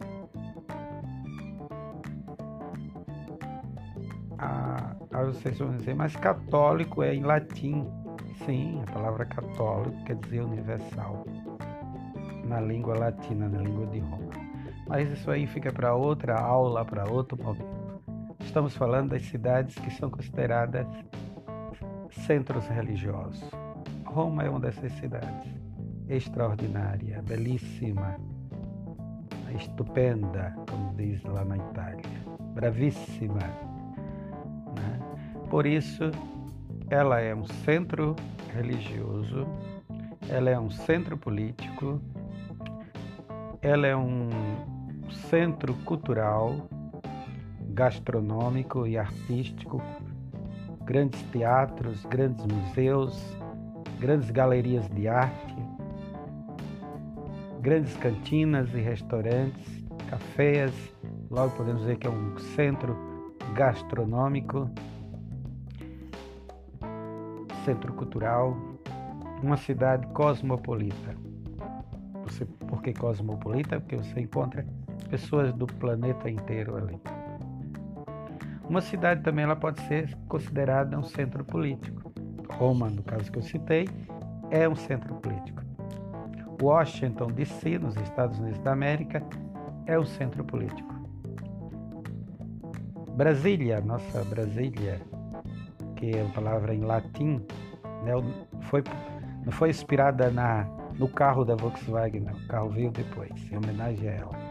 Ah, 4.39 4.97
vocês 5.25 5.59
vão 5.59 5.77
dizer, 5.77 5.95
mas 5.95 6.15
católico 6.17 7.03
é 7.03 7.15
em 7.15 7.23
latim. 7.23 7.87
Sim, 8.45 8.83
a 8.87 8.93
palavra 8.93 9.25
católico 9.25 10.05
quer 10.05 10.17
dizer 10.17 10.43
universal 10.43 11.25
na 12.45 12.61
língua 12.61 12.97
latina, 12.97 13.49
na 13.49 13.61
língua 13.61 13.87
de 13.87 13.99
Roma. 13.99 14.26
Mas 14.87 15.11
isso 15.11 15.31
aí 15.31 15.47
fica 15.47 15.73
para 15.73 15.95
outra 15.95 16.39
aula, 16.39 16.85
para 16.85 17.11
outro 17.11 17.37
momento. 17.43 17.87
Estamos 18.41 18.77
falando 18.77 19.11
das 19.11 19.23
cidades 19.23 19.75
que 19.75 19.91
são 19.91 20.09
consideradas 20.09 20.87
centros 22.25 22.67
religiosos. 22.69 23.45
Roma 24.05 24.45
é 24.45 24.49
uma 24.49 24.61
dessas 24.61 24.93
cidades. 24.93 25.53
Extraordinária, 26.09 27.21
belíssima, 27.23 28.17
estupenda, 29.57 30.55
como 30.71 30.95
diz 30.95 31.23
lá 31.25 31.45
na 31.45 31.57
Itália. 31.57 32.05
Bravíssima. 32.55 33.41
Né? 34.77 35.01
Por 35.51 35.67
isso, 35.67 36.05
ela 36.89 37.21
é 37.21 37.35
um 37.35 37.45
centro 37.45 38.15
religioso, 38.55 39.47
ela 40.29 40.51
é 40.51 40.59
um 40.59 40.71
centro 40.71 41.19
político, 41.19 42.01
ela 43.61 43.87
é 43.87 43.97
um 43.97 44.31
centro 45.11 45.75
cultural, 45.85 46.69
gastronômico 47.71 48.87
e 48.87 48.97
artístico, 48.97 49.83
grandes 50.85 51.21
teatros, 51.33 52.05
grandes 52.07 52.45
museus, 52.47 53.37
grandes 53.99 54.31
galerias 54.31 54.89
de 54.91 55.09
arte, 55.09 55.57
grandes 57.61 57.97
cantinas 57.97 58.73
e 58.75 58.81
restaurantes, 58.81 59.85
cafés, 60.09 60.73
logo 61.31 61.55
podemos 61.57 61.83
dizer 61.83 61.97
que 61.97 62.07
é 62.07 62.11
um 62.11 62.39
centro 62.39 62.97
gastronômico 63.55 64.71
centro 67.67 67.93
cultural, 67.95 68.57
uma 69.43 69.57
cidade 69.57 70.07
cosmopolita. 70.09 71.17
Você, 72.23 72.45
por 72.45 72.81
que 72.81 72.93
cosmopolita? 72.93 73.81
Porque 73.81 73.97
você 73.97 74.21
encontra 74.21 74.65
pessoas 75.05 75.53
do 75.53 75.67
planeta 75.67 76.29
inteiro 76.29 76.77
ali. 76.77 77.01
Uma 78.69 78.81
cidade 78.81 79.23
também 79.23 79.45
ela 79.45 79.55
pode 79.55 79.81
ser 79.83 80.17
considerada 80.29 80.99
um 80.99 81.05
centro 81.05 81.45
político. 81.45 82.13
Roma, 82.51 82.91
no 82.91 83.03
caso 83.03 83.31
que 83.31 83.39
eu 83.39 83.43
citei, 83.43 83.89
é 84.51 84.69
um 84.69 84.75
centro 84.75 85.15
político. 85.17 85.63
Washington 86.61 87.29
DC, 87.29 87.79
nos 87.79 87.97
Estados 87.97 88.39
Unidos 88.39 88.59
da 88.61 88.73
América, 88.73 89.23
é 89.87 89.99
um 89.99 90.05
centro 90.05 90.45
político. 90.45 90.95
Brasília, 93.17 93.81
nossa 93.81 94.25
Brasília, 94.25 95.01
que 95.97 96.11
é 96.11 96.23
uma 96.23 96.33
palavra 96.33 96.75
em 96.75 96.81
latim, 96.81 97.41
né, 98.05 98.13
foi, 98.63 98.83
não 99.45 99.53
foi 99.53 99.71
inspirada 99.71 100.31
na, 100.31 100.65
no 100.99 101.09
carro 101.09 101.45
da 101.45 101.55
Volkswagen, 101.55 102.21
não. 102.21 102.35
o 102.35 102.47
carro 102.47 102.69
veio 102.71 102.91
depois, 102.91 103.31
em 103.51 103.57
homenagem 103.57 104.09
a 104.09 104.13
ela. 104.13 104.46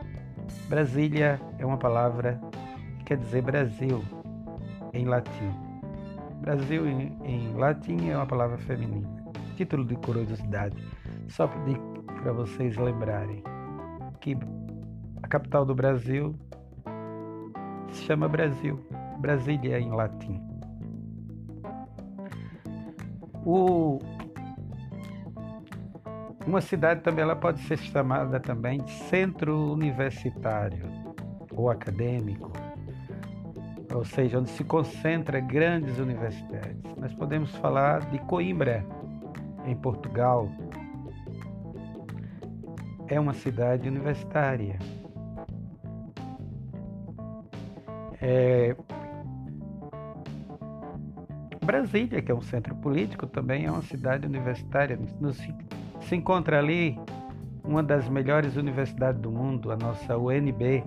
Brasília 0.67 1.39
é 1.59 1.65
uma 1.65 1.77
palavra 1.77 2.39
que 2.99 3.05
quer 3.05 3.17
dizer 3.17 3.41
Brasil 3.41 4.03
em 4.93 5.05
latim. 5.05 5.51
Brasil 6.41 6.87
em, 6.87 7.17
em 7.23 7.53
latim 7.53 8.09
é 8.09 8.15
uma 8.15 8.25
palavra 8.25 8.57
feminina. 8.57 9.07
Título 9.55 9.85
de 9.85 9.95
curiosidade, 9.95 10.75
só 11.27 11.47
para 11.47 12.33
vocês 12.33 12.75
lembrarem 12.77 13.43
que 14.19 14.37
a 15.23 15.27
capital 15.27 15.65
do 15.65 15.73
Brasil 15.73 16.35
se 17.91 18.03
chama 18.03 18.27
Brasil, 18.27 18.79
Brasília 19.19 19.79
em 19.79 19.91
latim. 19.91 20.41
O, 23.45 23.99
uma 26.47 26.61
cidade 26.61 27.01
também 27.01 27.23
ela 27.23 27.35
pode 27.35 27.59
ser 27.61 27.77
chamada 27.77 28.39
também 28.39 28.81
de 28.81 28.91
centro 28.91 29.71
universitário 29.73 30.87
ou 31.51 31.69
acadêmico, 31.69 32.51
ou 33.93 34.03
seja, 34.03 34.39
onde 34.39 34.49
se 34.49 34.63
concentra 34.63 35.39
grandes 35.39 35.97
universidades. 35.99 36.83
Nós 36.97 37.13
podemos 37.13 37.55
falar 37.55 38.01
de 38.11 38.19
Coimbra, 38.19 38.85
em 39.65 39.75
Portugal. 39.75 40.49
É 43.07 43.19
uma 43.19 43.33
cidade 43.33 43.87
universitária. 43.87 44.77
É, 48.21 48.75
Brasília, 51.63 52.21
que 52.21 52.31
é 52.31 52.35
um 52.35 52.41
centro 52.41 52.75
político, 52.75 53.25
também 53.25 53.65
é 53.65 53.71
uma 53.71 53.81
cidade 53.81 54.25
universitária. 54.25 54.97
Nos, 55.19 55.37
se 56.07 56.15
encontra 56.15 56.59
ali 56.59 56.99
uma 57.63 57.81
das 57.81 58.07
melhores 58.07 58.55
universidades 58.55 59.19
do 59.19 59.31
mundo, 59.31 59.71
a 59.71 59.75
nossa 59.75 60.17
UNB. 60.17 60.83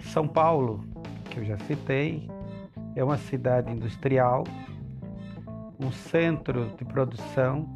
São 0.00 0.28
Paulo, 0.28 0.84
que 1.30 1.40
eu 1.40 1.44
já 1.44 1.56
citei, 1.60 2.28
é 2.94 3.02
uma 3.02 3.16
cidade 3.16 3.72
industrial, 3.72 4.44
um 5.80 5.90
centro 5.90 6.70
de 6.76 6.84
produção, 6.84 7.74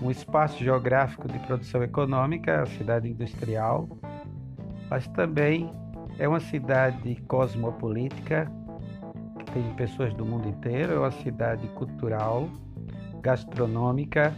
um 0.00 0.10
espaço 0.10 0.62
geográfico 0.62 1.26
de 1.26 1.38
produção 1.40 1.82
econômica, 1.82 2.62
a 2.62 2.66
cidade 2.66 3.08
industrial, 3.08 3.88
mas 4.88 5.06
também 5.08 5.68
é 6.18 6.28
uma 6.28 6.40
cidade 6.40 7.16
cosmopolítica, 7.26 8.50
que 9.38 9.52
tem 9.52 9.74
pessoas 9.74 10.14
do 10.14 10.24
mundo 10.24 10.48
inteiro, 10.48 10.92
é 10.92 10.98
uma 10.98 11.10
cidade 11.10 11.66
cultural, 11.68 12.48
gastronômica, 13.20 14.34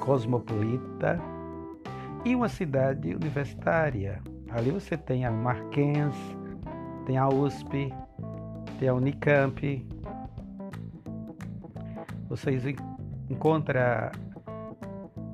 cosmopolita 0.00 1.18
e 2.24 2.34
uma 2.34 2.48
cidade 2.48 3.14
universitária. 3.14 4.20
Ali 4.50 4.70
você 4.70 4.96
tem 4.96 5.24
a 5.24 5.30
Marquense, 5.30 6.36
tem 7.06 7.16
a 7.16 7.28
USP, 7.28 7.92
tem 8.78 8.88
a 8.88 8.94
Unicamp. 8.94 9.86
Vocês 12.28 12.64
encontram 13.28 13.80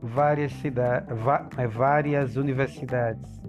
várias 0.03 0.53
cidades, 0.53 1.09
é, 1.57 1.67
várias 1.67 2.37
universidades 2.37 3.43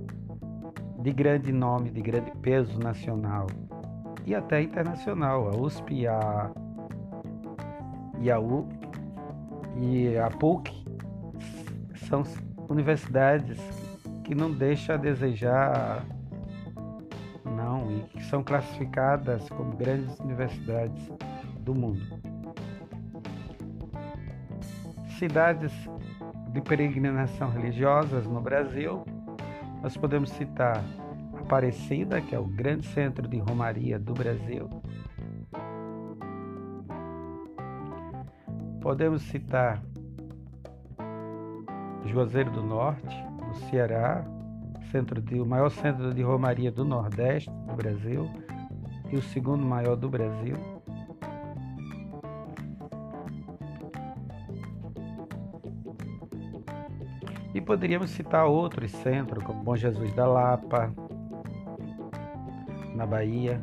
de 0.99 1.13
grande 1.13 1.51
nome, 1.51 1.89
de 1.89 2.01
grande 2.01 2.31
peso 2.41 2.79
nacional 2.79 3.47
e 4.25 4.35
até 4.35 4.61
internacional. 4.61 5.49
A 5.49 5.55
USP 5.55 6.07
a, 6.07 6.51
e 8.19 8.31
a 8.31 8.39
U 8.39 8.67
e 9.75 10.17
a 10.17 10.29
PUC 10.29 10.85
são 12.07 12.23
universidades 12.69 13.59
que 14.23 14.33
não 14.33 14.51
deixam 14.51 14.95
a 14.95 14.97
desejar, 14.97 16.05
não, 17.45 17.91
e 17.91 18.01
que 18.09 18.23
são 18.25 18.43
classificadas 18.43 19.47
como 19.49 19.75
grandes 19.75 20.19
universidades 20.19 21.11
do 21.59 21.73
mundo. 21.73 22.05
Cidades 25.17 25.71
de 26.51 26.61
peregrinação 26.61 27.49
religiosas 27.49 28.25
no 28.25 28.41
Brasil, 28.41 29.05
nós 29.81 29.95
podemos 29.95 30.29
citar 30.31 30.83
Aparecida, 31.47 32.19
que 32.19 32.35
é 32.35 32.39
o 32.39 32.43
grande 32.43 32.85
centro 32.87 33.25
de 33.25 33.37
romaria 33.37 33.97
do 33.97 34.13
Brasil. 34.13 34.69
Podemos 38.87 39.21
citar 39.23 39.83
Juazeiro 42.05 42.49
do 42.51 42.63
Norte, 42.63 43.21
no 43.45 43.53
Ceará, 43.69 44.23
centro 44.93 45.21
de, 45.21 45.41
o 45.41 45.45
maior 45.45 45.69
centro 45.69 46.13
de 46.13 46.21
romaria 46.21 46.71
do 46.71 46.85
Nordeste 46.85 47.49
do 47.49 47.75
Brasil 47.75 48.31
e 49.11 49.17
o 49.17 49.21
segundo 49.21 49.65
maior 49.65 49.97
do 49.97 50.07
Brasil. 50.07 50.55
E 57.53 57.59
poderíamos 57.59 58.11
citar 58.11 58.45
outros 58.45 58.89
centros, 58.91 59.43
como 59.43 59.65
Bom 59.65 59.75
Jesus 59.75 60.13
da 60.13 60.25
Lapa, 60.25 60.93
na 62.95 63.05
Bahia, 63.05 63.61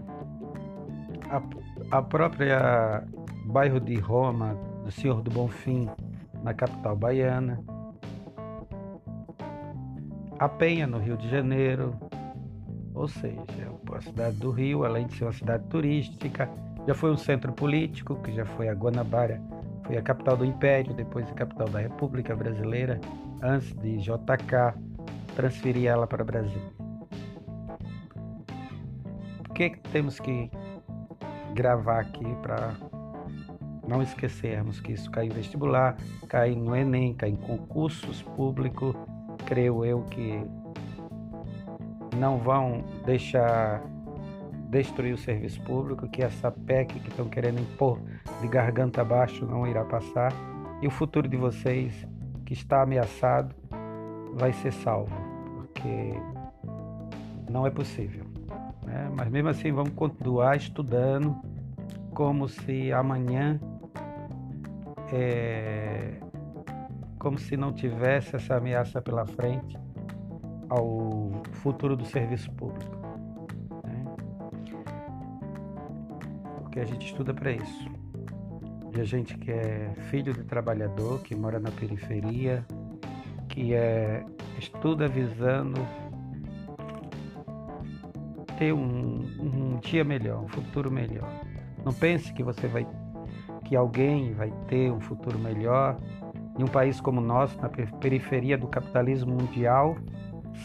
a, 1.31 1.97
a 1.97 2.03
própria 2.03 3.09
bairro 3.47 3.81
de 3.81 3.95
Roma, 3.95 4.74
do 4.85 4.91
Senhor 4.91 5.23
do 5.23 5.31
Bonfim, 5.31 5.89
na 6.43 6.53
capital 6.53 6.95
baiana, 6.95 7.59
a 10.39 10.49
Penha, 10.49 10.87
no 10.87 10.99
Rio 10.99 11.17
de 11.17 11.29
Janeiro, 11.31 11.95
ou 12.93 13.09
seja, 13.09 13.41
a 13.93 14.01
cidade 14.01 14.37
do 14.37 14.51
Rio, 14.51 14.85
além 14.85 15.07
de 15.07 15.17
ser 15.17 15.25
uma 15.25 15.33
cidade 15.33 15.65
turística, 15.69 16.51
já 16.87 16.95
foi 16.95 17.11
um 17.11 17.17
centro 17.17 17.53
político, 17.53 18.17
que 18.17 18.33
já 18.33 18.45
foi 18.45 18.69
a 18.69 18.75
Guanabara, 18.75 19.41
foi 19.85 19.97
a 19.97 20.03
capital 20.03 20.37
do 20.37 20.45
Império, 20.45 20.93
depois 20.95 21.29
a 21.31 21.35
capital 21.35 21.69
da 21.69 21.79
República 21.79 22.35
Brasileira, 22.35 23.01
antes 23.43 23.73
de 23.77 23.99
JK 23.99 24.75
transferir 25.35 25.87
ela 25.87 26.07
para 26.07 26.23
o 26.23 26.27
Brasil. 26.27 26.61
Por 29.45 29.55
que 29.55 29.71
temos 29.93 30.19
que 30.19 30.51
gravar 31.55 32.01
aqui 32.01 32.27
para 32.43 32.75
não 33.87 34.03
esquecermos 34.03 34.81
que 34.81 34.93
isso 34.93 35.11
cai 35.11 35.27
em 35.27 35.31
vestibular, 35.31 35.97
cai 36.29 36.55
no 36.55 36.75
Enem, 36.75 37.15
cai 37.15 37.31
em 37.31 37.37
concursos 37.37 38.23
públicos 38.23 38.95
creio 39.45 39.85
eu 39.85 40.03
que 40.03 40.43
não 42.17 42.39
vão 42.39 42.85
deixar 43.05 43.83
destruir 44.71 45.15
o 45.15 45.19
serviço 45.19 45.61
público, 45.63 46.09
que 46.09 46.23
essa 46.23 46.51
PEC 46.51 46.99
que 47.01 47.09
estão 47.09 47.29
querendo 47.29 47.61
impor 47.61 48.01
de 48.41 48.49
garganta 48.49 49.03
abaixo 49.03 49.47
não 49.47 49.67
irá 49.67 49.85
passar 49.85 50.33
e 50.83 50.87
o 50.87 50.91
futuro 50.91 51.29
de 51.29 51.37
vocês 51.37 52.07
que 52.45 52.53
está 52.53 52.83
ameaçado 52.83 53.55
vai 54.35 54.53
ser 54.53 54.73
salvo, 54.73 55.15
porque 55.57 56.15
não 57.49 57.67
é 57.67 57.71
possível. 57.71 58.25
Né? 58.85 59.11
Mas 59.17 59.29
mesmo 59.31 59.49
assim 59.49 59.71
vamos 59.73 59.93
continuar 59.95 60.57
estudando 60.57 61.37
como 62.13 62.49
se 62.49 62.93
amanhã 62.93 63.61
é, 65.13 66.21
como 67.19 67.39
se 67.39 67.57
não 67.57 67.73
tivesse 67.73 68.37
essa 68.37 68.57
ameaça 68.57 69.01
pela 69.01 69.27
frente 69.27 69.79
ao 70.69 71.31
futuro 71.53 71.97
do 71.97 72.05
serviço 72.05 72.51
público. 72.53 72.97
Né? 73.85 74.05
Porque 76.61 76.81
a 76.81 76.85
gente 76.85 77.07
estuda 77.07 77.33
para 77.33 77.53
isso. 77.53 77.91
E 78.97 79.01
a 79.01 79.05
gente 79.05 79.37
que 79.39 79.51
é 79.51 79.93
filho 80.11 80.33
de 80.33 80.45
trabalhador, 80.45 81.21
que 81.23 81.35
mora 81.35 81.59
na 81.59 81.71
periferia, 81.71 82.65
que 83.49 83.75
é, 83.75 84.25
estuda 84.59 85.09
visando 85.09 85.81
ter 88.59 88.73
um, 88.73 89.25
um 89.41 89.79
dia 89.81 90.05
melhor, 90.05 90.43
um 90.43 90.49
futuro 90.49 90.91
melhor. 90.91 91.29
Não 91.85 91.93
pense 91.93 92.33
que 92.33 92.43
você 92.43 92.67
vai, 92.67 92.87
que 93.65 93.75
alguém 93.75 94.33
vai 94.35 94.53
ter 94.69 94.93
um 94.93 95.01
futuro 95.01 95.39
melhor 95.39 95.99
em 96.59 96.63
um 96.63 96.69
país 96.69 97.01
como 97.01 97.21
o 97.21 97.25
nosso, 97.25 97.61
na 97.61 97.69
periferia 97.69 98.57
do 98.57 98.69
capitalismo 98.69 99.35
mundial, 99.35 99.97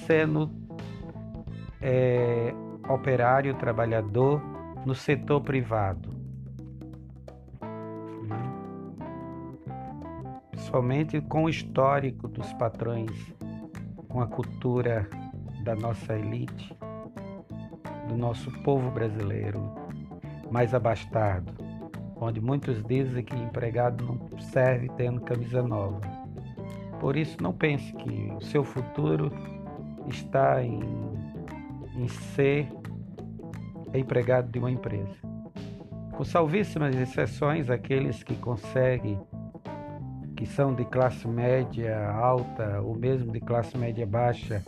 sendo 0.05 0.51
é, 1.81 2.53
operário, 2.87 3.55
trabalhador 3.55 4.41
no 4.85 4.93
setor 4.93 5.41
privado. 5.41 6.09
Somente 10.57 11.19
com 11.21 11.45
o 11.45 11.49
histórico 11.49 12.27
dos 12.27 12.53
patrões, 12.53 13.33
com 14.07 14.21
a 14.21 14.27
cultura 14.27 15.09
da 15.63 15.75
nossa 15.75 16.13
elite, 16.13 16.77
do 18.07 18.15
nosso 18.15 18.51
povo 18.61 18.91
brasileiro 18.91 19.73
mais 20.51 20.73
abastado 20.73 21.68
onde 22.19 22.41
muitos 22.41 22.83
dizem 22.83 23.23
que 23.23 23.35
empregado 23.35 24.03
não 24.03 24.39
serve 24.39 24.89
tendo 24.97 25.21
camisa 25.21 25.61
nova. 25.61 26.01
Por 26.99 27.15
isso, 27.15 27.41
não 27.41 27.53
pense 27.53 27.93
que 27.93 28.31
o 28.35 28.41
seu 28.41 28.63
futuro 28.63 29.31
está 30.07 30.61
em, 30.63 30.81
em 31.95 32.07
ser 32.07 32.67
empregado 33.93 34.51
de 34.51 34.59
uma 34.59 34.69
empresa. 34.69 35.15
Com 36.11 36.23
salvíssimas 36.25 36.93
exceções, 36.95 37.69
aqueles 37.69 38.21
que 38.23 38.35
conseguem, 38.35 39.17
que 40.35 40.45
são 40.45 40.73
de 40.73 40.83
classe 40.85 41.27
média 41.27 42.09
alta 42.11 42.81
ou 42.81 42.95
mesmo 42.95 43.31
de 43.31 43.39
classe 43.39 43.77
média 43.77 44.05
baixa, 44.05 44.61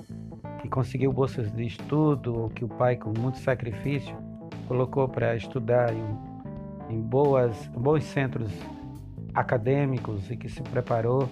que 0.62 0.70
conseguiu 0.70 1.12
bolsas 1.12 1.52
de 1.52 1.66
estudo 1.66 2.44
ou 2.44 2.50
que 2.50 2.64
o 2.64 2.70
pai, 2.70 2.96
com 2.96 3.12
muito 3.18 3.40
sacrifício, 3.40 4.16
colocou 4.68 5.10
para 5.10 5.36
estudar 5.36 5.94
em 5.94 6.02
um 6.02 6.31
em 6.92 7.02
boas, 7.02 7.68
bons 7.68 8.04
centros 8.04 8.52
acadêmicos 9.34 10.30
e 10.30 10.36
que 10.36 10.50
se 10.50 10.62
preparou 10.62 11.30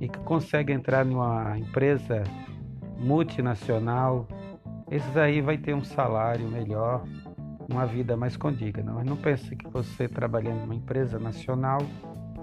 e 0.00 0.08
que 0.08 0.18
consegue 0.20 0.72
entrar 0.72 1.04
numa 1.04 1.58
empresa 1.58 2.22
multinacional, 2.98 4.26
esses 4.90 5.16
aí 5.16 5.40
vai 5.40 5.58
ter 5.58 5.74
um 5.74 5.82
salário 5.82 6.48
melhor, 6.48 7.04
uma 7.68 7.86
vida 7.86 8.16
mais 8.16 8.36
condigna. 8.36 8.92
Mas 8.92 9.06
não 9.06 9.16
pense 9.16 9.54
que 9.56 9.68
você 9.68 10.08
trabalhando 10.08 10.60
numa 10.60 10.74
empresa 10.74 11.18
nacional, 11.18 11.80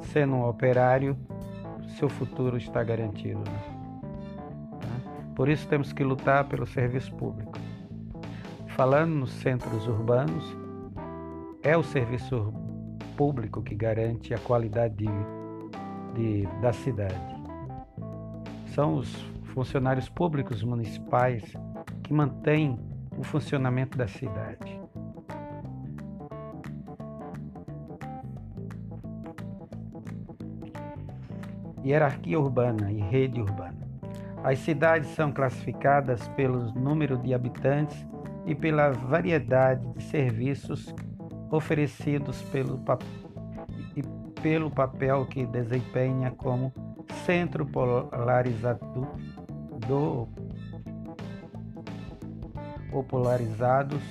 sendo 0.01 0.35
um 0.35 0.47
operário, 0.47 1.17
seu 1.97 2.09
futuro 2.09 2.57
está 2.57 2.83
garantido. 2.83 3.39
Né? 3.39 3.59
Tá? 4.79 5.31
Por 5.35 5.49
isso 5.49 5.67
temos 5.67 5.93
que 5.93 6.03
lutar 6.03 6.45
pelo 6.45 6.65
serviço 6.65 7.13
público. 7.15 7.57
Falando 8.67 9.13
nos 9.13 9.31
centros 9.31 9.87
urbanos, 9.87 10.66
é 11.67 11.75
o 11.75 11.83
serviço 11.83 12.53
público 13.17 13.61
que 13.61 13.75
garante 13.75 14.33
a 14.33 14.37
qualidade 14.37 14.95
de, 14.95 15.07
de, 16.15 16.47
da 16.61 16.71
cidade. 16.71 17.35
São 18.67 18.95
os 18.95 19.13
funcionários 19.53 20.07
públicos 20.07 20.63
municipais 20.63 21.43
que 22.03 22.13
mantêm 22.13 22.79
o 23.17 23.23
funcionamento 23.23 23.97
da 23.97 24.07
cidade. 24.07 24.79
hierarquia 31.83 32.37
urbana 32.37 32.91
e 32.91 32.99
rede 32.99 33.39
urbana. 33.41 33.87
As 34.43 34.59
cidades 34.59 35.09
são 35.11 35.31
classificadas 35.31 36.27
pelo 36.29 36.73
número 36.73 37.17
de 37.17 37.33
habitantes 37.33 38.05
e 38.45 38.53
pela 38.53 38.91
variedade 38.91 39.85
de 39.93 40.03
serviços 40.03 40.93
oferecidos 41.49 42.41
pelo, 42.43 42.79
e 43.95 44.01
pelo 44.41 44.69
papel 44.69 45.25
que 45.25 45.45
desempenha 45.45 46.31
como 46.31 46.73
centro 47.25 47.65
polarizado 47.65 49.07
do 49.87 50.27
popularizados, 52.91 54.01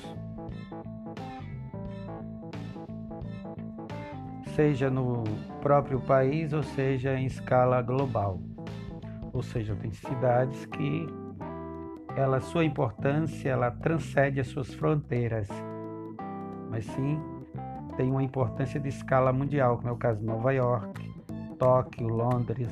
seja 4.55 4.89
no 4.89 5.25
próprio 5.61 6.01
país 6.01 6.53
ou 6.53 6.63
seja 6.63 7.19
em 7.19 7.27
escala 7.27 7.83
global. 7.83 8.41
Ou 9.33 9.43
seja, 9.43 9.75
tem 9.75 9.93
cidades 9.93 10.65
que 10.67 11.07
ela 12.17 12.41
sua 12.41 12.65
importância 12.65 13.51
ela 13.51 13.71
transcende 13.71 14.41
as 14.41 14.47
suas 14.49 14.73
fronteiras, 14.73 15.49
mas 16.71 16.85
sim 16.87 17.21
tem 17.97 18.11
uma 18.11 18.23
importância 18.23 18.79
de 18.79 18.89
escala 18.89 19.33
mundial, 19.33 19.77
como 19.77 19.89
é 19.89 19.93
o 19.93 19.97
caso 19.97 20.21
de 20.21 20.27
Nova 20.27 20.53
York, 20.53 21.15
Tóquio, 21.59 22.09
Londres, 22.09 22.69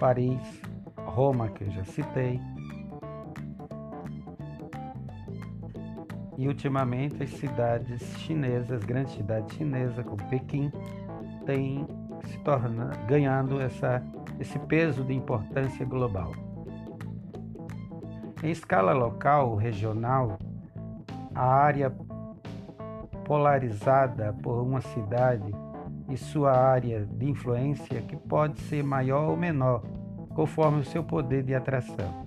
Paris, 0.00 0.62
Roma, 0.96 1.48
que 1.48 1.64
eu 1.64 1.70
já 1.70 1.84
citei. 1.84 2.40
E 6.36 6.48
ultimamente 6.48 7.22
as 7.22 7.30
cidades 7.30 8.02
chinesas, 8.18 8.82
grandes 8.82 9.14
cidades 9.14 9.54
chinesas, 9.56 10.04
como 10.04 10.22
Pequim, 10.28 10.72
têm 11.44 11.86
se 12.26 12.38
tornando, 12.38 12.96
ganhando 13.06 13.60
essa, 13.60 14.02
esse 14.40 14.58
peso 14.60 15.04
de 15.04 15.12
importância 15.12 15.84
global. 15.84 16.32
Em 18.42 18.50
escala 18.50 18.92
local, 18.92 19.54
regional, 19.54 20.38
a 21.34 21.44
área 21.44 21.90
polarizada 23.24 24.32
por 24.42 24.62
uma 24.62 24.80
cidade 24.80 25.52
e 26.08 26.16
sua 26.16 26.52
área 26.52 27.04
de 27.04 27.28
influência 27.28 28.00
que 28.02 28.16
pode 28.16 28.60
ser 28.60 28.84
maior 28.84 29.30
ou 29.30 29.36
menor, 29.36 29.82
conforme 30.34 30.80
o 30.80 30.84
seu 30.84 31.02
poder 31.02 31.42
de 31.42 31.54
atração. 31.54 32.24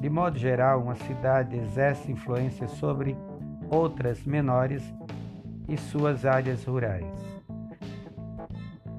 De 0.00 0.10
modo 0.10 0.36
geral, 0.38 0.82
uma 0.82 0.96
cidade 0.96 1.56
exerce 1.56 2.10
influência 2.10 2.66
sobre 2.66 3.16
outras 3.70 4.24
menores 4.24 4.82
e 5.68 5.76
suas 5.76 6.26
áreas 6.26 6.64
rurais. 6.64 7.06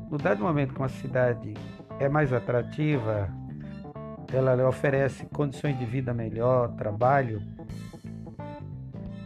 No 0.10 0.18
dado 0.18 0.44
momento 0.44 0.74
que 0.74 0.80
uma 0.80 0.90
cidade 0.90 1.54
é 2.00 2.08
mais 2.08 2.32
atrativa, 2.32 3.30
ela 4.32 4.68
oferece 4.68 5.26
condições 5.26 5.78
de 5.78 5.86
vida 5.86 6.14
melhor, 6.14 6.70
trabalho, 6.76 7.42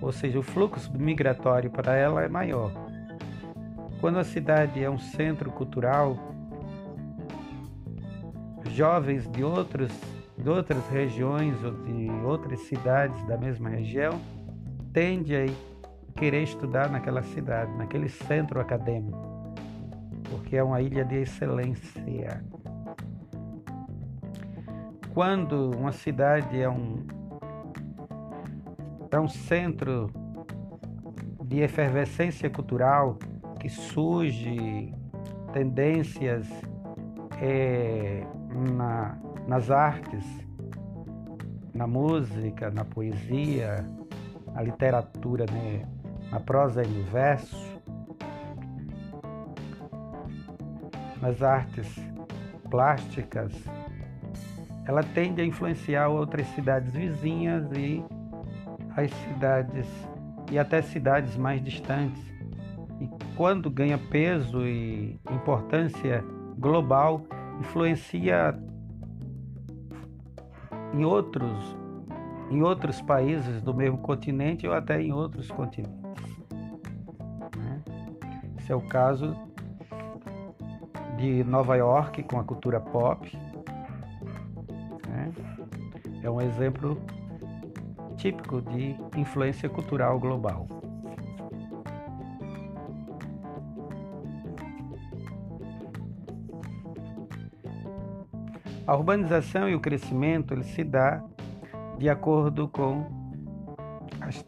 ou 0.02 0.12
seja, 0.12 0.40
o 0.40 0.44
fluxo 0.44 0.92
migratório 0.98 1.70
para 1.70 1.96
ela 1.96 2.24
é 2.24 2.28
maior. 2.28 2.72
Quando 4.00 4.20
a 4.20 4.24
cidade 4.24 4.84
é 4.84 4.90
um 4.90 5.00
centro 5.00 5.52
cultural, 5.52 6.18
jovens 8.70 9.28
de, 9.30 9.44
outros, 9.44 9.92
de 10.38 10.48
outras 10.48 10.88
regiões 10.90 11.56
ou 11.64 11.72
de 11.72 12.10
outras 12.24 12.60
cidades 12.62 13.26
da 13.26 13.38
mesma 13.38 13.70
região 13.70 14.22
tendem 14.94 15.46
a 15.46 16.20
querer 16.20 16.44
estudar 16.44 16.90
naquela 16.90 17.24
cidade, 17.24 17.76
naquele 17.76 18.10
centro 18.10 18.60
acadêmico, 18.60 19.18
porque 20.30 20.58
é 20.58 20.64
uma 20.64 20.82
ilha 20.82 21.04
de 21.04 21.22
excelência. 21.22 22.44
Quando 25.14 25.72
uma 25.76 25.92
cidade 25.92 26.62
é 26.62 26.70
um, 26.70 27.06
é 29.12 29.20
um 29.20 29.28
centro 29.28 30.12
de 31.44 31.62
efervescência 31.62 32.50
cultural, 32.50 33.18
que 33.60 33.70
surge 33.70 34.94
tendências 35.54 36.48
é, 37.42 38.26
na, 38.76 39.18
nas 39.48 39.72
artes, 39.72 40.26
na 41.74 41.88
música, 41.88 42.70
na 42.70 42.84
poesia, 42.84 43.88
na 44.54 44.62
literatura, 44.62 45.46
né? 45.52 45.88
na 46.32 46.40
prosa 46.40 46.84
e 46.84 46.88
no 46.88 47.04
verso, 47.06 47.82
nas 51.22 51.42
artes 51.42 51.88
plásticas, 52.70 53.54
ela 54.86 55.04
tende 55.04 55.42
a 55.42 55.46
influenciar 55.46 56.10
outras 56.10 56.48
cidades 56.48 56.94
vizinhas 56.94 57.72
e 57.72 58.04
as 58.98 59.12
cidades 59.12 59.88
e 60.52 60.58
até 60.58 60.82
cidades 60.82 61.38
mais 61.38 61.64
distantes 61.64 62.24
e 63.00 63.08
quando 63.36 63.70
ganha 63.70 63.98
peso 63.98 64.66
e 64.66 65.20
importância 65.32 66.24
global, 66.58 67.22
influencia 67.60 68.58
em 70.94 71.06
outros 71.06 71.78
em 72.50 72.62
outros 72.64 73.02
países 73.02 73.62
do 73.62 73.74
mesmo 73.74 73.98
continente 73.98 74.66
ou 74.66 74.74
até 74.74 75.02
em 75.02 75.12
outros 75.12 75.52
continentes. 75.52 76.38
Né? 77.58 77.84
Esse 78.58 78.72
é 78.72 78.76
o 78.76 78.82
caso 78.82 79.36
de 81.18 81.44
Nova 81.44 81.76
York 81.76 82.24
com 82.24 82.40
a 82.40 82.44
cultura 82.46 82.80
pop. 82.80 83.38
Né? 85.10 85.34
É 86.24 86.30
um 86.30 86.40
exemplo 86.40 86.98
típico 88.18 88.62
de 88.62 88.96
influência 89.16 89.70
cultural 89.70 90.20
global. 90.20 90.68
A 98.86 98.96
urbanização 98.96 99.70
e 99.70 99.76
o 99.76 99.80
crescimento 99.80 100.54
ele 100.54 100.64
se 100.64 100.84
dá 100.84 101.22
de 101.98 102.10
acordo 102.10 102.68
com 102.70 103.06
as, 104.22 104.44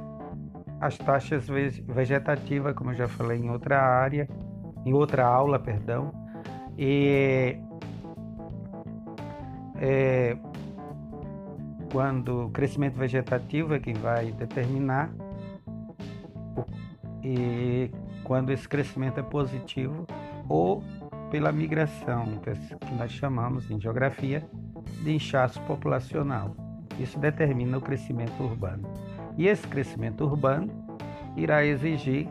as 0.79 0.97
taxas 0.97 1.47
vegetativas, 1.88 2.73
como 2.73 2.91
eu 2.91 2.95
já 2.95 3.08
falei 3.08 3.39
em 3.39 3.49
outra 3.49 3.82
área, 3.82 4.29
em 4.86 4.93
outra 4.93 5.25
aula, 5.25 5.60
perdão, 5.60 6.13
e 6.77 7.58
é, 9.75 10.38
quando 11.91 12.45
o 12.45 12.49
crescimento 12.52 12.95
vegetativo 12.95 13.73
é 13.73 13.80
quem 13.80 13.93
vai 13.93 14.32
determinar 14.32 15.10
e 17.23 17.91
quando 18.23 18.52
esse 18.52 18.67
crescimento 18.67 19.19
é 19.19 19.23
positivo 19.23 20.06
ou 20.47 20.84
pela 21.32 21.52
migração, 21.52 22.39
que 22.41 22.93
nós 22.95 23.12
chamamos 23.12 23.69
em 23.69 23.80
geografia 23.80 24.47
de 25.04 25.13
inchaço 25.13 25.62
populacional. 25.62 26.56
Isso 26.99 27.19
determina 27.19 27.78
o 27.78 27.82
crescimento 27.82 28.41
urbano. 28.43 28.89
E 29.38 29.47
esse 29.47 29.65
crescimento 29.67 30.23
urbano 30.23 30.69
irá 31.36 31.63
exigir 31.63 32.28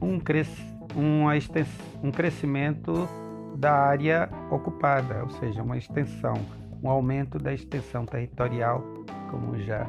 um, 0.00 0.18
cres... 0.18 0.48
uma 0.94 1.36
extens... 1.36 1.68
um 2.02 2.10
crescimento 2.10 3.08
da 3.56 3.72
área 3.72 4.30
ocupada, 4.50 5.22
ou 5.22 5.30
seja, 5.30 5.62
uma 5.62 5.76
extensão, 5.76 6.34
um 6.82 6.88
aumento 6.88 7.38
da 7.38 7.52
extensão 7.52 8.06
territorial, 8.06 8.82
como 9.30 9.58
já 9.58 9.86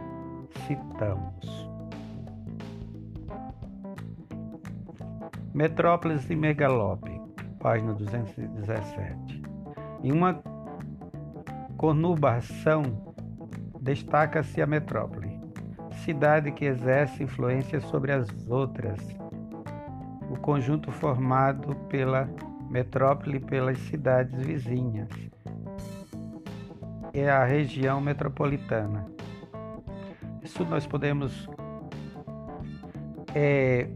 citamos. 0.68 1.70
Metrópolis 5.54 6.30
e 6.30 6.36
Megalópole, 6.36 7.22
página 7.60 7.94
217. 7.94 9.42
Em 10.04 10.12
uma 10.12 10.42
conurbação, 11.78 12.84
destaca-se 13.82 14.62
a 14.62 14.68
metrópole, 14.68 15.40
cidade 16.04 16.52
que 16.52 16.66
exerce 16.66 17.24
influência 17.24 17.80
sobre 17.82 18.12
as 18.12 18.28
outras. 18.50 19.00
O 20.30 20.38
conjunto 20.38 20.92
formado 20.92 21.76
pela 21.88 22.30
metrópole 22.70 23.38
e 23.38 23.42
pelas 23.42 23.78
cidades 23.80 24.34
vizinhas 24.46 25.10
é 27.14 27.30
a 27.30 27.44
região 27.44 28.00
metropolitana. 28.00 29.06
Isso 30.42 30.66
nós 30.66 30.88
podemos 30.88 31.48
é, 33.36 33.88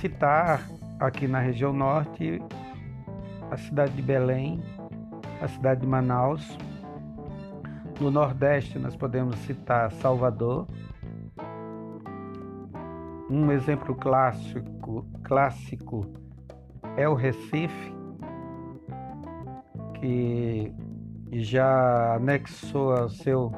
citar 0.00 0.68
aqui 0.98 1.26
na 1.26 1.38
região 1.38 1.72
norte 1.72 2.42
a 3.50 3.56
cidade 3.56 3.92
de 3.94 4.02
Belém, 4.02 4.62
a 5.40 5.48
cidade 5.48 5.80
de 5.80 5.86
Manaus. 5.86 6.58
No 8.00 8.10
nordeste 8.10 8.78
nós 8.78 8.96
podemos 8.96 9.36
citar 9.40 9.90
Salvador. 9.92 10.66
Um 13.30 13.52
exemplo 13.52 13.94
clássico, 13.94 15.06
clássico 15.22 16.06
é 16.96 17.08
o 17.08 17.14
Recife, 17.14 17.97
que 20.00 20.72
já 21.32 22.14
anexou 22.14 22.92
ao 22.92 23.08
seu 23.08 23.52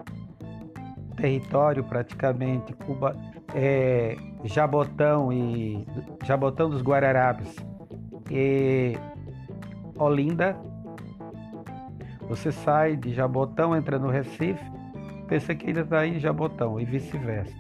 território 1.17 1.85
praticamente 1.85 2.73
Cuba, 2.75 3.17
é, 3.55 4.17
Jabotão 4.45 5.33
e 5.33 5.87
Jabotão 6.25 6.71
dos 6.71 6.83
Guararapes 6.83 7.55
e 8.31 8.97
Olinda. 9.97 10.57
Você 12.29 12.53
sai 12.53 12.97
de 12.97 13.13
Jabotão, 13.13 13.77
entra 13.77 13.99
no 13.99 14.09
Recife, 14.09 14.65
pensa 15.27 15.55
que 15.55 15.67
ainda 15.67 15.81
está 15.81 16.07
em 16.07 16.19
Jabotão 16.19 16.81
e 16.81 16.85
vice-versa. 16.85 17.55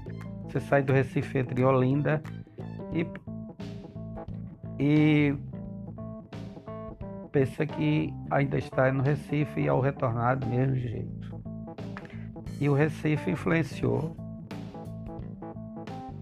Você 0.44 0.60
sai 0.60 0.82
do 0.82 0.92
Recife 0.92 1.38
entre 1.38 1.62
Olinda 1.64 2.22
e, 2.92 3.06
e 4.78 5.34
pensa 7.30 7.64
que 7.64 8.12
ainda 8.30 8.58
está 8.58 8.90
no 8.92 9.02
Recife 9.02 9.60
e 9.60 9.68
ao 9.68 9.80
retornar 9.80 10.38
do 10.38 10.46
mesmo 10.46 10.76
jeito. 10.76 11.40
E 12.60 12.68
o 12.68 12.74
Recife 12.74 13.30
influenciou 13.30 14.16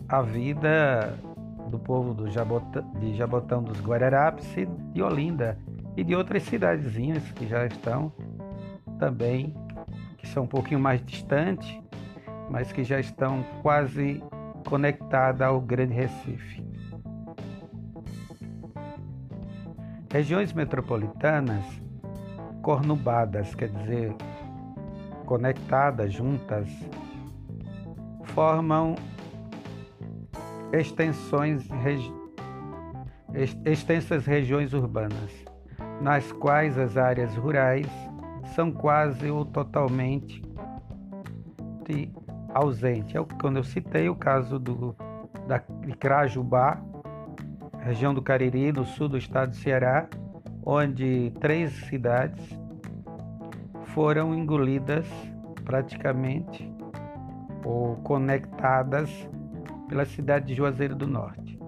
a 0.09 0.23
vida 0.23 1.19
do 1.69 1.79
povo 1.79 2.15
do 2.15 2.31
Jabotão, 2.31 2.91
de 2.99 3.15
Jabotão 3.15 3.63
dos 3.63 3.81
Guararapes 3.81 4.57
e 4.57 4.67
de 4.67 5.03
Olinda 5.03 5.59
e 5.97 6.05
de 6.05 6.15
outras 6.15 6.45
cidadezinhas 6.45 7.31
que 7.33 7.47
já 7.47 7.67
estão 7.67 8.13
também, 8.99 9.55
que 10.17 10.27
são 10.27 10.45
um 10.45 10.47
pouquinho 10.47 10.81
mais 10.81 11.05
distantes, 11.05 11.79
mas 12.51 12.73
que 12.73 12.85
já 12.85 12.99
estão 12.99 13.45
quase 13.63 14.23
conectadas 14.67 15.43
ao 15.43 15.61
Grande 15.61 15.95
Recife. 15.95 16.65
Regiões 20.11 20.53
metropolitanas 20.53 21.65
cornubadas, 22.63 23.55
quer 23.55 23.69
dizer, 23.69 24.15
conectadas, 25.27 26.13
juntas, 26.13 26.69
formam 28.25 28.95
extensões, 30.73 31.69
regi 31.69 32.13
extensas 33.67 34.25
regiões 34.25 34.73
urbanas, 34.73 35.45
nas 36.01 36.33
quais 36.33 36.79
as 36.79 36.97
áreas 36.97 37.37
rurais 37.37 37.87
são 38.55 38.73
quase 38.73 39.31
ou 39.31 39.45
totalmente 39.45 40.43
ausentes. 42.55 43.15
É 43.15 43.25
quando 43.41 43.57
eu 43.57 43.65
citei 43.65 44.09
o 44.09 44.17
caso 44.17 44.59
do, 44.59 44.97
da, 45.47 45.59
de 45.59 45.93
Crajubá, 45.93 46.81
região 47.89 48.13
do 48.13 48.21
Cariri, 48.21 48.71
no 48.71 48.85
sul 48.85 49.09
do 49.09 49.17
estado 49.17 49.51
do 49.51 49.57
Ceará, 49.57 50.07
onde 50.63 51.33
três 51.41 51.73
cidades 51.87 52.45
foram 53.95 54.35
engolidas 54.35 55.07
praticamente 55.65 56.71
ou 57.65 57.97
conectadas 57.97 59.11
pela 59.89 60.05
cidade 60.05 60.49
de 60.49 60.55
Juazeiro 60.55 60.95
do 60.95 61.07
Norte. 61.07 61.59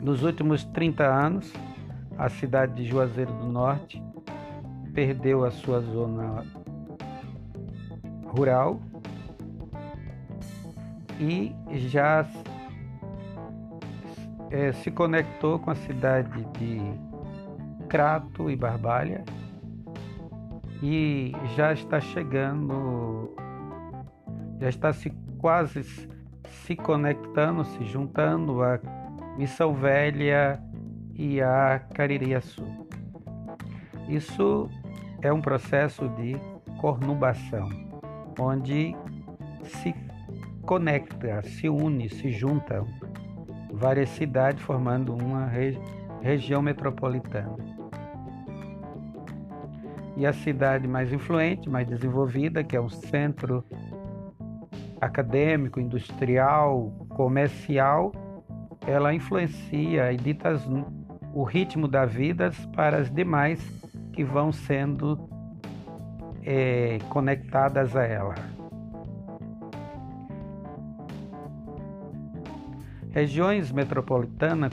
Nos 0.00 0.22
últimos 0.22 0.64
30 0.64 1.04
anos, 1.04 1.52
a 2.16 2.30
cidade 2.30 2.74
de 2.74 2.86
Juazeiro 2.86 3.32
do 3.34 3.46
Norte 3.46 4.02
perdeu 4.94 5.44
a 5.44 5.50
sua 5.50 5.80
zona 5.80 6.42
rural 8.24 8.80
e 11.20 11.54
já 11.88 12.26
é, 14.52 14.70
se 14.70 14.90
conectou 14.90 15.58
com 15.58 15.70
a 15.70 15.74
cidade 15.74 16.44
de 16.58 16.78
Crato 17.88 18.50
e 18.50 18.54
Barbalha 18.54 19.24
e 20.82 21.32
já 21.56 21.72
está 21.72 21.98
chegando, 22.00 23.34
já 24.60 24.68
está 24.68 24.92
se 24.92 25.10
quase 25.38 25.82
se 25.82 26.76
conectando, 26.76 27.64
se 27.64 27.84
juntando 27.84 28.62
a 28.62 28.78
Missão 29.38 29.72
Velha 29.72 30.62
e 31.14 31.40
a 31.40 31.80
Caririaçu. 31.94 32.66
Isso 34.06 34.68
é 35.22 35.32
um 35.32 35.40
processo 35.40 36.08
de 36.10 36.36
cornubação, 36.78 37.70
onde 38.38 38.94
se 39.64 39.94
conecta, 40.66 41.42
se 41.42 41.70
une, 41.70 42.08
se 42.10 42.30
juntam 42.30 42.86
várias 43.72 44.10
cidades 44.10 44.62
formando 44.62 45.14
uma 45.14 45.46
regi 45.46 45.80
região 46.20 46.62
metropolitana. 46.62 47.56
E 50.16 50.24
a 50.24 50.32
cidade 50.32 50.86
mais 50.86 51.12
influente, 51.12 51.68
mais 51.68 51.88
desenvolvida, 51.88 52.62
que 52.62 52.76
é 52.76 52.80
um 52.80 52.88
centro 52.88 53.64
acadêmico, 55.00 55.80
industrial, 55.80 56.92
comercial, 57.08 58.12
ela 58.86 59.12
influencia 59.12 60.12
e 60.12 60.16
dita 60.16 60.50
as, 60.50 60.64
o 61.34 61.42
ritmo 61.42 61.88
da 61.88 62.06
vida 62.06 62.52
para 62.72 62.98
as 62.98 63.10
demais 63.10 63.60
que 64.12 64.22
vão 64.22 64.52
sendo 64.52 65.28
é, 66.44 66.98
conectadas 67.08 67.96
a 67.96 68.04
ela. 68.04 68.51
Regiões 73.12 73.70
metropolitanas 73.70 74.72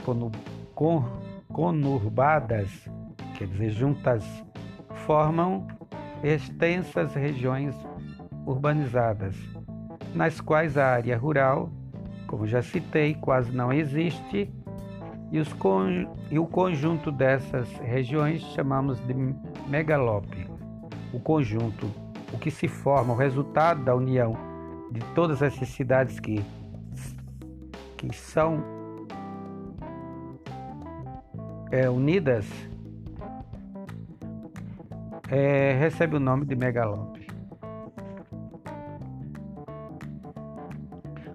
conurbadas, 1.52 2.88
quer 3.36 3.46
dizer, 3.46 3.70
juntas, 3.70 4.24
formam 5.06 5.66
extensas 6.22 7.14
regiões 7.14 7.74
urbanizadas 8.46 9.36
nas 10.14 10.40
quais 10.40 10.76
a 10.76 10.86
área 10.86 11.16
rural, 11.16 11.70
como 12.26 12.46
já 12.46 12.62
citei, 12.62 13.14
quase 13.14 13.52
não 13.52 13.72
existe, 13.72 14.50
e, 15.30 15.38
os 15.38 15.54
e 16.30 16.38
o 16.38 16.46
conjunto 16.46 17.12
dessas 17.12 17.70
regiões 17.78 18.40
chamamos 18.54 18.98
de 19.06 19.14
megalópole. 19.68 20.48
O 21.12 21.20
conjunto, 21.20 21.86
o 22.32 22.38
que 22.38 22.50
se 22.50 22.66
forma, 22.66 23.12
o 23.12 23.16
resultado 23.16 23.84
da 23.84 23.94
união 23.94 24.34
de 24.90 25.00
todas 25.14 25.42
essas 25.42 25.68
cidades 25.68 26.18
que, 26.18 26.42
que 28.08 28.16
são 28.16 28.64
é, 31.70 31.88
unidas, 31.90 32.48
é, 35.28 35.74
recebe 35.78 36.16
o 36.16 36.20
nome 36.20 36.46
de 36.46 36.56
megalópole. 36.56 37.20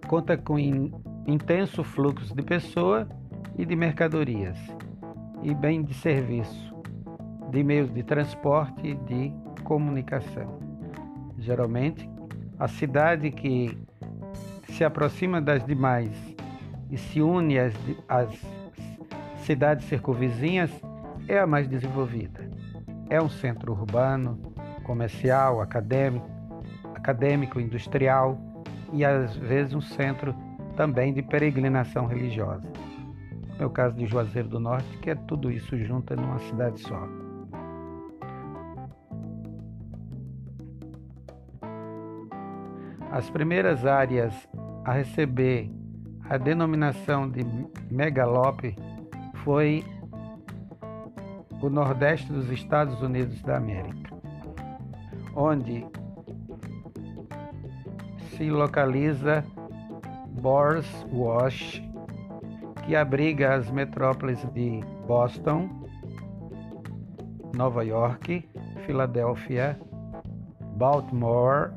conta 0.08 0.38
com 0.38 0.58
in, 0.60 0.94
intenso 1.26 1.84
fluxo 1.84 2.36
de 2.36 2.44
pessoas 2.44 3.08
e 3.58 3.66
de 3.66 3.76
mercadorias, 3.76 4.58
e 5.42 5.54
bem 5.54 5.84
de 5.84 5.94
serviço, 5.96 6.76
de 7.52 7.64
meios 7.64 7.92
de 7.92 8.04
transporte 8.04 8.88
e 8.88 8.94
de 8.94 9.34
comunicação. 9.64 10.60
Geralmente, 11.40 12.08
a 12.60 12.68
cidade 12.68 13.32
que 13.32 13.78
se 14.70 14.84
aproxima 14.84 15.42
das 15.42 15.66
demais 15.66 16.35
e 16.90 16.98
se 16.98 17.22
une 17.22 17.58
às, 17.60 17.74
às 18.08 18.30
cidades 19.38 19.86
circunvizinhas 19.88 20.72
é 21.28 21.40
a 21.40 21.48
mais 21.48 21.68
desenvolvida. 21.68 22.50
É 23.10 23.22
um 23.22 23.30
centro 23.30 23.72
urbano, 23.74 24.40
comercial, 24.84 25.62
acadêmico, 25.62 26.30
acadêmico, 26.94 27.60
industrial, 27.60 28.38
e 28.94 29.04
às 29.04 29.36
vezes 29.36 29.74
um 29.74 29.82
centro 29.82 30.36
também 30.76 31.14
de 31.14 31.22
peregrinação 31.22 32.06
religiosa. 32.06 32.68
No 33.60 33.70
caso 33.70 33.96
de 33.96 34.06
Juazeiro 34.06 34.50
do 34.50 34.60
Norte, 34.60 34.98
que 34.98 35.10
é 35.10 35.16
tudo 35.16 35.52
isso 35.52 35.78
junto 35.78 36.16
numa 36.16 36.40
cidade 36.40 36.82
só. 36.82 37.08
As 43.12 43.30
primeiras 43.30 43.86
áreas 43.86 44.34
a 44.84 44.92
receber 44.92 45.72
a 46.30 46.38
denominação 46.38 47.30
de 47.30 47.46
megalópole 47.92 48.76
foi 49.44 49.84
o 51.62 51.70
Nordeste 51.70 52.32
dos 52.32 52.50
Estados 52.50 53.02
Unidos 53.02 53.42
da 53.44 53.58
América, 53.58 54.12
onde 55.36 55.86
se 58.36 58.50
localiza 58.50 59.46
Bors 60.42 60.88
Wash, 61.12 61.82
que 62.86 62.96
abriga 62.96 63.56
as 63.56 63.70
metrópoles 63.70 64.44
de 64.54 64.82
Boston, 65.08 65.70
Nova 67.56 67.84
York, 67.84 68.48
Filadélfia, 68.86 69.80
Baltimore 70.76 71.72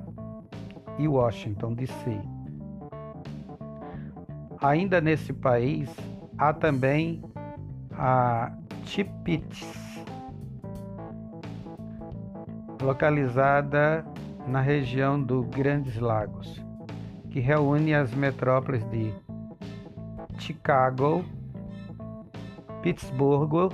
e 0.99 1.07
Washington, 1.07 1.75
D.C. 1.75 2.38
Ainda 4.61 5.01
nesse 5.01 5.33
país, 5.33 5.89
há 6.37 6.53
também 6.53 7.23
a 7.93 8.53
Tipits, 8.85 10.05
localizada 12.83 14.05
na 14.47 14.61
região 14.61 15.23
do 15.23 15.43
Grandes 15.45 15.99
Lagos, 15.99 16.61
que 17.31 17.39
reúne 17.39 17.95
as 17.95 18.13
metrópoles 18.15 18.83
de 18.91 19.15
Chicago, 20.39 21.25
Pittsburgh, 22.83 23.73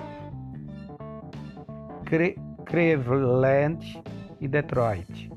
Cleveland 2.67 4.03
e 4.41 4.49
Detroit. 4.49 5.31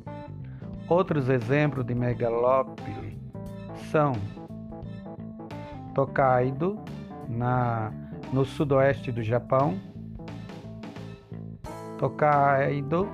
Outros 0.89 1.29
exemplos 1.29 1.85
de 1.85 1.93
megalópole 1.95 3.17
são 3.91 4.13
Tokaido, 5.97 6.77
na, 7.27 7.91
no 8.31 8.45
sudoeste 8.45 9.11
do 9.11 9.23
Japão, 9.23 9.79
Tokaido, 11.97 13.09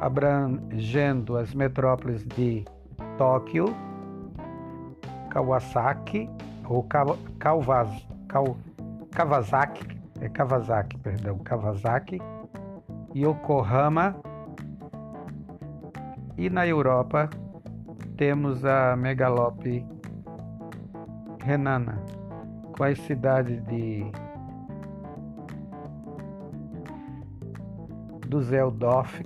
abrangendo 0.00 1.36
as 1.36 1.54
metrópoles 1.54 2.26
de 2.26 2.64
Tóquio, 3.16 3.66
Kawasaki, 5.30 6.28
ou 6.68 6.82
Kawasaki, 7.38 8.04
Kawasaki, 9.12 9.86
é 10.20 10.28
Kawasaki, 10.28 10.98
perdão, 10.98 11.38
Kawasaki, 11.38 12.20
Yokohama. 13.14 14.16
E 16.36 16.50
na 16.50 16.66
Europa 16.66 17.30
temos 18.16 18.64
a 18.64 18.96
megalópole 18.96 19.86
Renana, 21.46 22.02
as 22.80 22.98
cidades 23.02 23.62
de 23.66 24.04
Düsseldorf, 28.28 29.22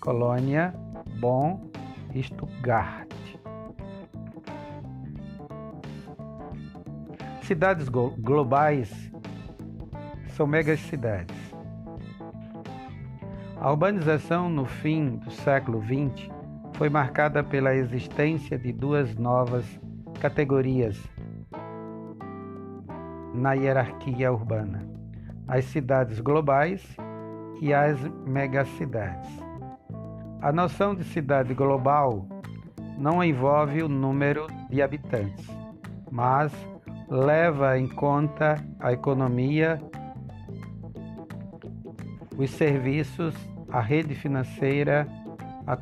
Colônia, 0.00 0.74
Bonn 1.20 1.60
e 2.12 2.20
Stuttgart. 2.20 3.06
Cidades 7.42 7.88
globais 7.88 9.12
são 10.30 10.44
megacidades. 10.44 11.54
A 13.60 13.70
urbanização 13.70 14.48
no 14.48 14.64
fim 14.66 15.18
do 15.18 15.30
século 15.30 15.80
XX 15.80 16.28
foi 16.72 16.88
marcada 16.88 17.44
pela 17.44 17.76
existência 17.76 18.58
de 18.58 18.72
duas 18.72 19.14
novas 19.14 19.78
categorias 20.20 20.96
na 23.34 23.54
hierarquia 23.54 24.30
urbana: 24.30 24.86
as 25.48 25.64
cidades 25.64 26.20
globais 26.20 26.84
e 27.60 27.72
as 27.72 27.98
megacidades. 28.26 29.28
A 30.42 30.52
noção 30.52 30.94
de 30.94 31.04
cidade 31.04 31.54
global 31.54 32.26
não 32.98 33.24
envolve 33.24 33.82
o 33.82 33.88
número 33.88 34.46
de 34.68 34.80
habitantes, 34.82 35.46
mas 36.10 36.52
leva 37.08 37.78
em 37.78 37.88
conta 37.88 38.56
a 38.78 38.92
economia, 38.92 39.80
os 42.38 42.50
serviços, 42.50 43.34
a 43.70 43.80
rede 43.80 44.14
financeira, 44.14 45.06
a 45.66 45.78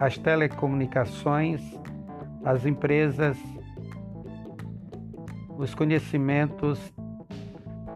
as 0.00 0.18
telecomunicações, 0.18 1.60
as 2.44 2.64
empresas, 2.64 3.36
os 5.56 5.74
conhecimentos 5.74 6.78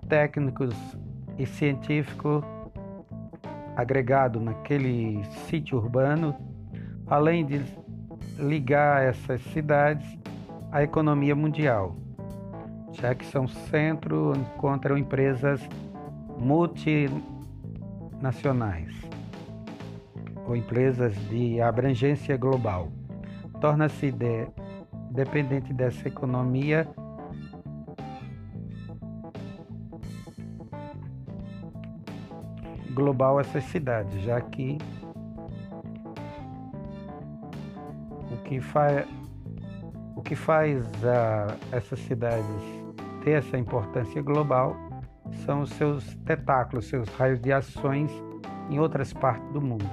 técnicos 0.08 0.74
e 1.38 1.46
científicos 1.46 2.42
agregados 3.76 4.42
naquele 4.42 5.22
sítio 5.48 5.78
urbano, 5.78 6.34
além 7.06 7.46
de 7.46 7.62
ligar 8.38 9.02
essas 9.02 9.40
cidades 9.52 10.18
à 10.70 10.82
economia 10.82 11.34
mundial, 11.34 11.96
já 12.92 13.14
que 13.14 13.24
são 13.24 13.46
centro 13.46 14.34
encontram 14.36 14.98
empresas 14.98 15.66
multinacionais 16.38 18.92
ou 20.46 20.54
empresas 20.56 21.14
de 21.28 21.60
abrangência 21.60 22.36
global. 22.36 22.90
Torna-se 23.62 24.10
de, 24.10 24.48
dependente 25.12 25.72
dessa 25.72 26.08
economia 26.08 26.84
global 32.92 33.38
essas 33.38 33.62
cidades, 33.62 34.20
já 34.22 34.40
que 34.40 34.78
o 38.32 38.36
que 38.42 38.60
faz 38.60 39.06
o 40.16 40.22
que 40.22 40.34
faz 40.34 40.84
uh, 40.84 41.56
essas 41.70 42.00
cidades 42.00 42.44
ter 43.22 43.38
essa 43.38 43.56
importância 43.56 44.20
global 44.22 44.76
são 45.46 45.60
os 45.60 45.70
seus 45.70 46.16
tentáculos, 46.24 46.88
seus 46.88 47.08
raios 47.10 47.40
de 47.40 47.52
ações 47.52 48.10
em 48.68 48.80
outras 48.80 49.12
partes 49.12 49.48
do 49.52 49.60
mundo, 49.60 49.88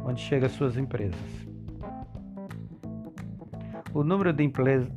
onde 0.00 0.20
chegam 0.20 0.48
suas 0.48 0.76
empresas. 0.76 1.49
O 3.92 4.04
número 4.04 4.32
de, 4.32 4.44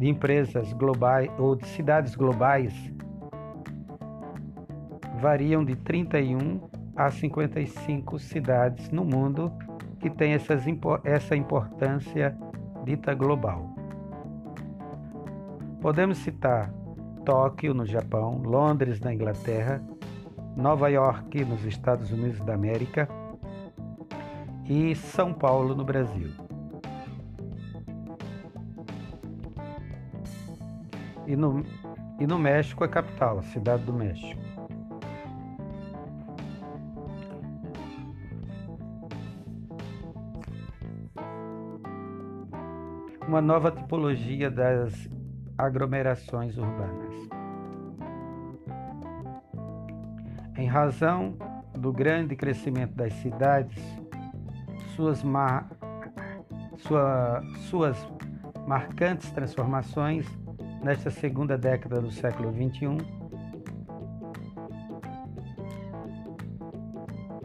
empresas 0.07 0.71
globais 0.73 1.29
ou 1.39 1.55
de 1.55 1.67
cidades 1.67 2.15
globais 2.15 2.73
variam 5.19 5.65
de 5.65 5.75
31 5.75 6.61
a 6.95 7.09
55 7.09 8.19
cidades 8.19 8.91
no 8.91 9.03
mundo 9.03 9.51
que 9.99 10.09
têm 10.09 10.33
essas, 10.33 10.63
essa 11.03 11.35
importância 11.35 12.37
dita 12.83 13.15
global. 13.15 13.73
Podemos 15.81 16.17
citar 16.19 16.71
Tóquio, 17.25 17.73
no 17.73 17.85
Japão, 17.85 18.41
Londres, 18.43 18.99
na 18.99 19.13
Inglaterra, 19.13 19.81
Nova 20.55 20.89
York, 20.89 21.43
nos 21.45 21.63
Estados 21.65 22.11
Unidos 22.11 22.39
da 22.41 22.53
América 22.53 23.07
e 24.65 24.93
São 24.93 25.33
Paulo, 25.33 25.73
no 25.73 25.83
Brasil. 25.83 26.42
E 31.25 31.35
no, 31.35 31.63
e 32.19 32.27
no 32.27 32.37
México, 32.37 32.83
a 32.83 32.87
capital, 32.87 33.39
a 33.39 33.43
cidade 33.43 33.83
do 33.83 33.93
México. 33.93 34.41
Uma 43.27 43.41
nova 43.41 43.71
tipologia 43.71 44.51
das 44.51 45.09
aglomerações 45.57 46.57
urbanas. 46.57 47.13
Em 50.57 50.67
razão 50.67 51.35
do 51.77 51.91
grande 51.91 52.35
crescimento 52.35 52.93
das 52.95 53.13
cidades, 53.13 53.81
suas, 54.95 55.23
mar... 55.23 55.69
Sua... 56.77 57.41
suas 57.69 58.07
marcantes 58.67 59.31
transformações 59.31 60.42
nesta 60.83 61.09
segunda 61.09 61.57
década 61.57 62.01
do 62.01 62.11
século 62.11 62.51
XXI, 62.51 62.97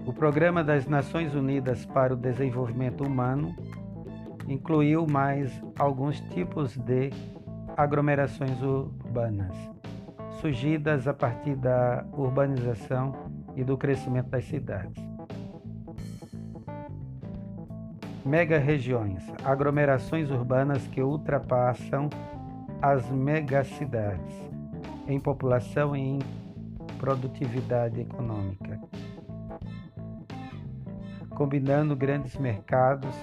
o 0.04 0.12
Programa 0.12 0.64
das 0.64 0.88
Nações 0.88 1.34
Unidas 1.36 1.86
para 1.86 2.14
o 2.14 2.16
Desenvolvimento 2.16 3.04
Humano 3.04 3.54
incluiu 4.48 5.06
mais 5.06 5.62
alguns 5.78 6.20
tipos 6.20 6.76
de 6.76 7.10
aglomerações 7.76 8.60
urbanas, 8.60 9.54
surgidas 10.40 11.06
a 11.06 11.14
partir 11.14 11.54
da 11.54 12.04
urbanização 12.12 13.14
e 13.54 13.62
do 13.62 13.78
crescimento 13.78 14.30
das 14.30 14.44
cidades. 14.46 15.06
Mega-regiões, 18.26 19.22
aglomerações 19.44 20.28
urbanas 20.28 20.86
que 20.88 21.00
ultrapassam 21.00 22.10
as 22.80 23.10
megacidades 23.10 24.34
em 25.06 25.18
população 25.18 25.96
e 25.96 26.00
em 26.00 26.18
produtividade 26.98 28.00
econômica, 28.00 28.80
combinando 31.30 31.96
grandes 31.96 32.36
mercados 32.36 33.14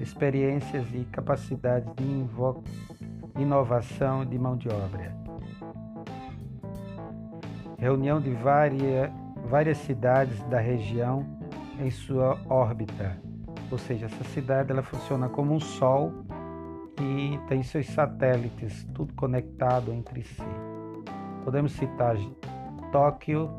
experiências 0.00 0.86
e 0.92 1.04
capacidade 1.04 1.86
de 1.94 3.40
inovação 3.40 4.24
de 4.24 4.38
mão 4.38 4.56
de 4.56 4.68
obra. 4.68 5.14
Reunião 7.78 8.20
de 8.20 8.30
várias, 8.30 9.10
várias 9.48 9.78
cidades 9.78 10.42
da 10.44 10.58
região 10.58 11.24
em 11.78 11.90
sua 11.90 12.38
órbita, 12.48 13.16
ou 13.70 13.78
seja, 13.78 14.06
essa 14.06 14.24
cidade 14.24 14.70
ela 14.70 14.82
funciona 14.82 15.28
como 15.28 15.54
um 15.54 15.60
sol 15.60 16.12
e 17.00 17.38
tem 17.48 17.62
seus 17.62 17.86
satélites, 17.86 18.84
tudo 18.94 19.12
conectado 19.14 19.92
entre 19.92 20.22
si. 20.22 20.42
Podemos 21.44 21.72
citar 21.72 22.16
Tóquio, 22.92 23.50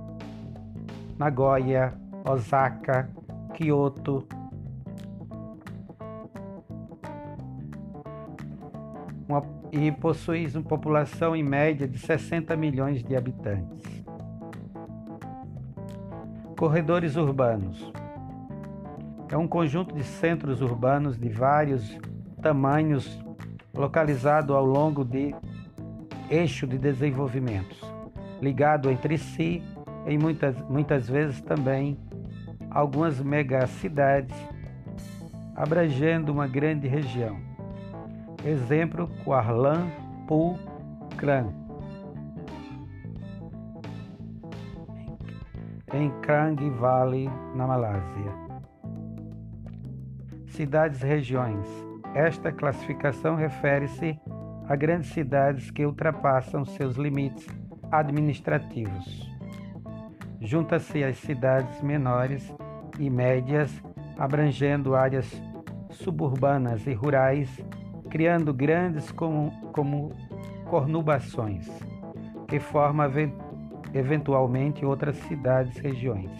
Nagoya, 1.17 1.93
Osaka, 2.25 3.09
Kyoto, 3.53 4.27
uma, 9.27 9.43
e 9.71 9.91
possui 9.91 10.47
uma 10.47 10.63
população 10.63 11.35
em 11.35 11.43
média 11.43 11.87
de 11.87 11.99
60 11.99 12.55
milhões 12.55 13.03
de 13.03 13.15
habitantes. 13.15 14.03
Corredores 16.57 17.15
urbanos. 17.15 17.91
É 19.29 19.37
um 19.37 19.47
conjunto 19.47 19.93
de 19.93 20.03
centros 20.03 20.61
urbanos 20.61 21.17
de 21.17 21.27
vários 21.27 21.97
tamanhos 22.41 23.24
localizado 23.75 24.55
ao 24.55 24.65
longo 24.65 25.03
de 25.03 25.35
eixo 26.29 26.65
de 26.65 26.77
desenvolvimentos, 26.77 27.79
ligado 28.41 28.89
entre 28.89 29.17
si 29.17 29.61
em 30.05 30.17
muitas, 30.17 30.59
muitas 30.69 31.09
vezes 31.09 31.41
também 31.41 31.97
algumas 32.69 33.21
megacidades, 33.21 34.35
abrangendo 35.55 36.31
uma 36.31 36.47
grande 36.47 36.87
região. 36.87 37.37
Exemplo, 38.45 39.09
Kuala 39.23 39.73
Lumpur, 40.27 40.59
em 45.93 46.11
Klang 46.21 46.69
Valley, 46.71 47.29
na 47.55 47.65
Malásia. 47.65 48.45
Cidades-regiões. 50.47 51.84
Esta 52.15 52.51
classificação 52.51 53.35
refere-se 53.35 54.17
a 54.67 54.75
grandes 54.75 55.11
cidades 55.11 55.69
que 55.69 55.85
ultrapassam 55.85 56.63
seus 56.63 56.95
limites 56.95 57.45
administrativos. 57.91 59.29
Junta-se 60.39 61.03
às 61.03 61.17
cidades 61.17 61.81
menores 61.81 62.55
e 62.97 63.09
médias, 63.09 63.83
abrangendo 64.17 64.95
áreas 64.95 65.29
suburbanas 65.91 66.87
e 66.87 66.93
rurais 66.93 67.49
criando 68.15 68.53
grandes 68.53 69.11
como, 69.11 69.51
como 69.73 70.13
cornubações, 70.69 71.67
que 72.47 72.61
formam 72.61 73.11
eventualmente 73.93 74.85
outras 74.85 75.17
cidades 75.17 75.77
regiões. 75.79 76.31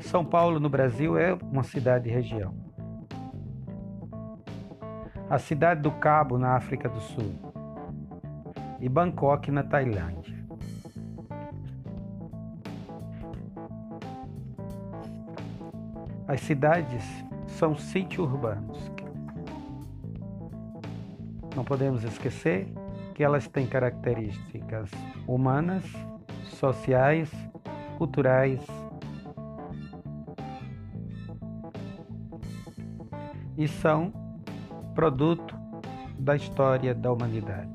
São 0.00 0.22
Paulo, 0.22 0.60
no 0.60 0.68
Brasil, 0.68 1.16
é 1.16 1.32
uma 1.32 1.62
cidade-região. 1.62 2.59
A 5.30 5.38
cidade 5.38 5.80
do 5.80 5.92
Cabo, 5.92 6.36
na 6.36 6.56
África 6.56 6.88
do 6.88 7.00
Sul. 7.00 7.32
E 8.80 8.88
Bangkok, 8.88 9.50
na 9.50 9.62
Tailândia. 9.62 10.38
As 16.28 16.40
cidades 16.40 17.04
são 17.46 17.76
sítios 17.76 18.26
urbanos 18.26 18.90
não 21.60 21.64
podemos 21.64 22.04
esquecer 22.04 22.72
que 23.14 23.22
elas 23.22 23.46
têm 23.46 23.66
características 23.66 24.90
humanas, 25.26 25.84
sociais, 26.44 27.30
culturais 27.98 28.64
e 33.58 33.68
são 33.68 34.12
produto 35.00 35.56
da 36.18 36.36
história 36.36 36.94
da 36.94 37.10
humanidade. 37.10 37.70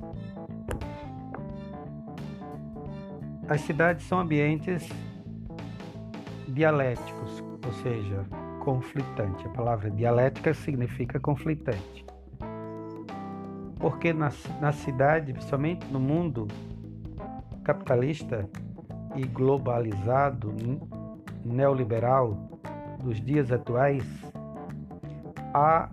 As 3.50 3.62
cidades 3.62 4.06
são 4.06 4.20
ambientes 4.20 4.88
dialéticos, 6.50 7.44
ou 7.66 7.74
seja, 7.82 8.24
conflitante. 8.60 9.44
A 9.48 9.50
palavra 9.50 9.90
dialética 9.90 10.54
significa 10.54 11.20
conflitante 11.20 12.06
porque 13.80 14.14
na, 14.14 14.32
na 14.62 14.72
cidade, 14.72 15.34
principalmente 15.34 15.84
no 15.88 16.00
mundo 16.00 16.48
capitalista 17.64 18.48
e 19.16 19.26
globalizado, 19.26 20.54
neoliberal 21.44 22.38
dos 23.04 23.20
dias 23.20 23.52
atuais, 23.52 24.04
há 25.56 25.90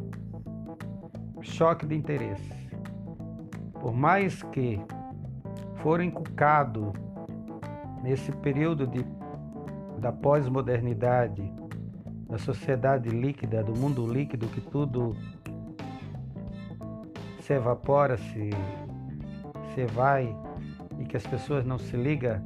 choque 1.43 1.87
de 1.87 1.95
interesse. 1.95 2.53
Por 3.75 3.93
mais 3.93 4.43
que 4.45 4.81
for 5.83 6.01
inculcado 6.01 6.93
nesse 8.03 8.31
período 8.33 8.87
de, 8.87 9.05
da 9.99 10.13
pós-modernidade, 10.13 11.53
da 12.29 12.39
sociedade 12.39 13.09
líquida, 13.09 13.63
do 13.63 13.77
mundo 13.79 14.07
líquido, 14.07 14.47
que 14.49 14.61
tudo 14.61 15.17
se 17.41 17.53
evapora, 17.53 18.17
se, 18.17 18.51
se 19.75 19.85
vai 19.87 20.35
e 20.99 21.05
que 21.05 21.17
as 21.17 21.27
pessoas 21.27 21.65
não 21.65 21.79
se 21.79 21.97
ligam, 21.97 22.41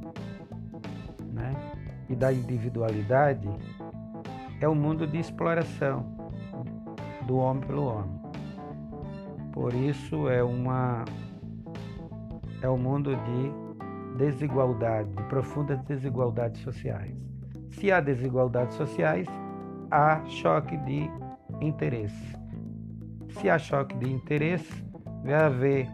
né? 1.31 1.55
E 2.09 2.15
da 2.15 2.33
individualidade, 2.33 3.47
é 4.59 4.67
o 4.67 4.71
um 4.71 4.75
mundo 4.75 5.05
de 5.05 5.19
exploração 5.19 6.17
do 7.27 7.37
homem 7.37 7.63
pelo 7.63 7.85
homem. 7.85 8.16
Por 9.59 9.73
isso 9.73 10.29
é 10.29 10.43
uma 10.43 11.03
é 12.61 12.69
um 12.69 12.77
mundo 12.77 13.15
de 13.15 14.23
desigualdade, 14.23 15.09
de 15.09 15.23
profundas 15.23 15.81
desigualdades 15.85 16.61
sociais. 16.61 17.17
Se 17.71 17.91
há 17.91 17.99
desigualdades 17.99 18.77
sociais, 18.77 19.27
há 19.89 20.23
choque 20.25 20.77
de 20.77 21.09
interesse. 21.59 22.37
Se 23.29 23.49
há 23.49 23.57
choque 23.57 23.97
de 23.97 24.13
interesse, 24.13 24.85
vai 25.23 25.33
haver 25.33 25.89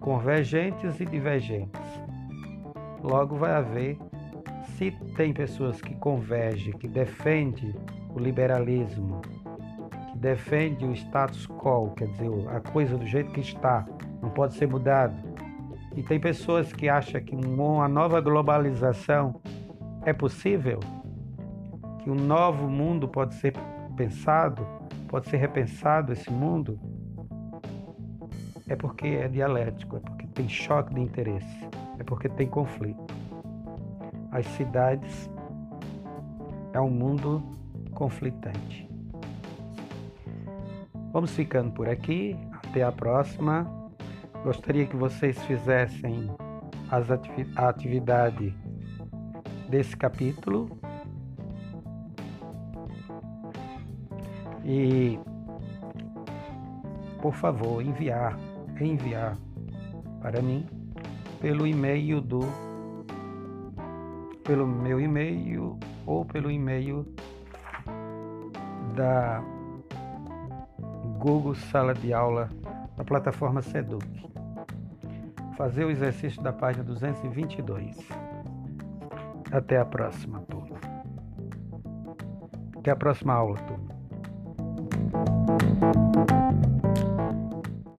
convergentes 0.00 0.98
e 0.98 1.06
divergentes. 1.06 1.80
Logo 3.00 3.36
vai 3.36 3.52
haver, 3.52 3.96
se 4.76 4.90
tem 5.16 5.32
pessoas 5.32 5.80
que 5.80 5.94
convergem, 5.94 6.72
que 6.72 6.88
defendem 6.88 7.72
o 8.12 8.18
liberalismo, 8.18 9.22
que 10.20 10.26
defendem 10.28 10.88
o 10.88 10.92
status 10.92 11.46
quo, 11.46 11.92
quer 11.96 12.06
dizer, 12.08 12.30
a 12.48 12.60
coisa 12.60 12.96
do 12.96 13.06
jeito 13.06 13.32
que 13.32 13.40
está, 13.40 13.86
não 14.20 14.28
pode 14.28 14.54
ser 14.54 14.68
mudado. 14.68 15.14
E 15.96 16.02
tem 16.02 16.20
pessoas 16.20 16.72
que 16.72 16.88
acham 16.88 17.20
que 17.22 17.34
uma 17.34 17.88
nova 17.88 18.20
globalização 18.20 19.40
é 20.04 20.12
possível, 20.12 20.78
que 22.00 22.10
um 22.10 22.14
novo 22.14 22.68
mundo 22.68 23.08
pode 23.08 23.34
ser 23.34 23.54
pensado, 23.96 24.66
pode 25.08 25.28
ser 25.28 25.38
repensado 25.38 26.12
esse 26.12 26.30
mundo 26.30 26.78
é 28.68 28.76
porque 28.76 29.08
é 29.08 29.26
dialético, 29.26 29.96
é 29.96 30.00
porque 30.00 30.26
tem 30.28 30.48
choque 30.48 30.94
de 30.94 31.00
interesse, 31.00 31.68
é 31.98 32.04
porque 32.04 32.28
tem 32.28 32.46
conflito. 32.46 33.12
As 34.30 34.46
cidades 34.46 35.28
é 36.72 36.80
um 36.80 36.90
mundo 36.90 37.42
conflitante. 37.92 38.89
Vamos 41.12 41.32
ficando 41.32 41.72
por 41.72 41.88
aqui. 41.88 42.36
Até 42.52 42.82
a 42.82 42.92
próxima. 42.92 43.66
Gostaria 44.44 44.86
que 44.86 44.96
vocês 44.96 45.38
fizessem 45.44 46.30
as 46.90 47.10
ativi 47.10 47.50
a 47.56 47.68
atividade 47.68 48.54
desse 49.68 49.96
capítulo. 49.96 50.70
E, 54.64 55.18
por 57.20 57.34
favor, 57.34 57.82
enviar 57.82 58.38
enviar 58.80 59.36
para 60.22 60.40
mim 60.40 60.66
pelo 61.40 61.66
e-mail 61.66 62.20
do 62.20 62.40
pelo 64.42 64.66
meu 64.66 65.00
e-mail 65.00 65.78
ou 66.06 66.24
pelo 66.24 66.50
e-mail 66.50 67.06
da 68.94 69.42
Google 71.20 71.54
Sala 71.54 71.92
de 71.92 72.14
Aula 72.14 72.48
na 72.96 73.04
plataforma 73.04 73.60
Seduc. 73.60 74.06
Fazer 75.54 75.84
o 75.84 75.90
exercício 75.90 76.42
da 76.42 76.50
página 76.50 76.82
222. 76.82 77.94
Até 79.52 79.78
a 79.78 79.84
próxima, 79.84 80.40
turma. 80.48 80.78
Até 82.78 82.92
a 82.92 82.96
próxima 82.96 83.34
aula, 83.34 83.58
turma. 83.58 83.90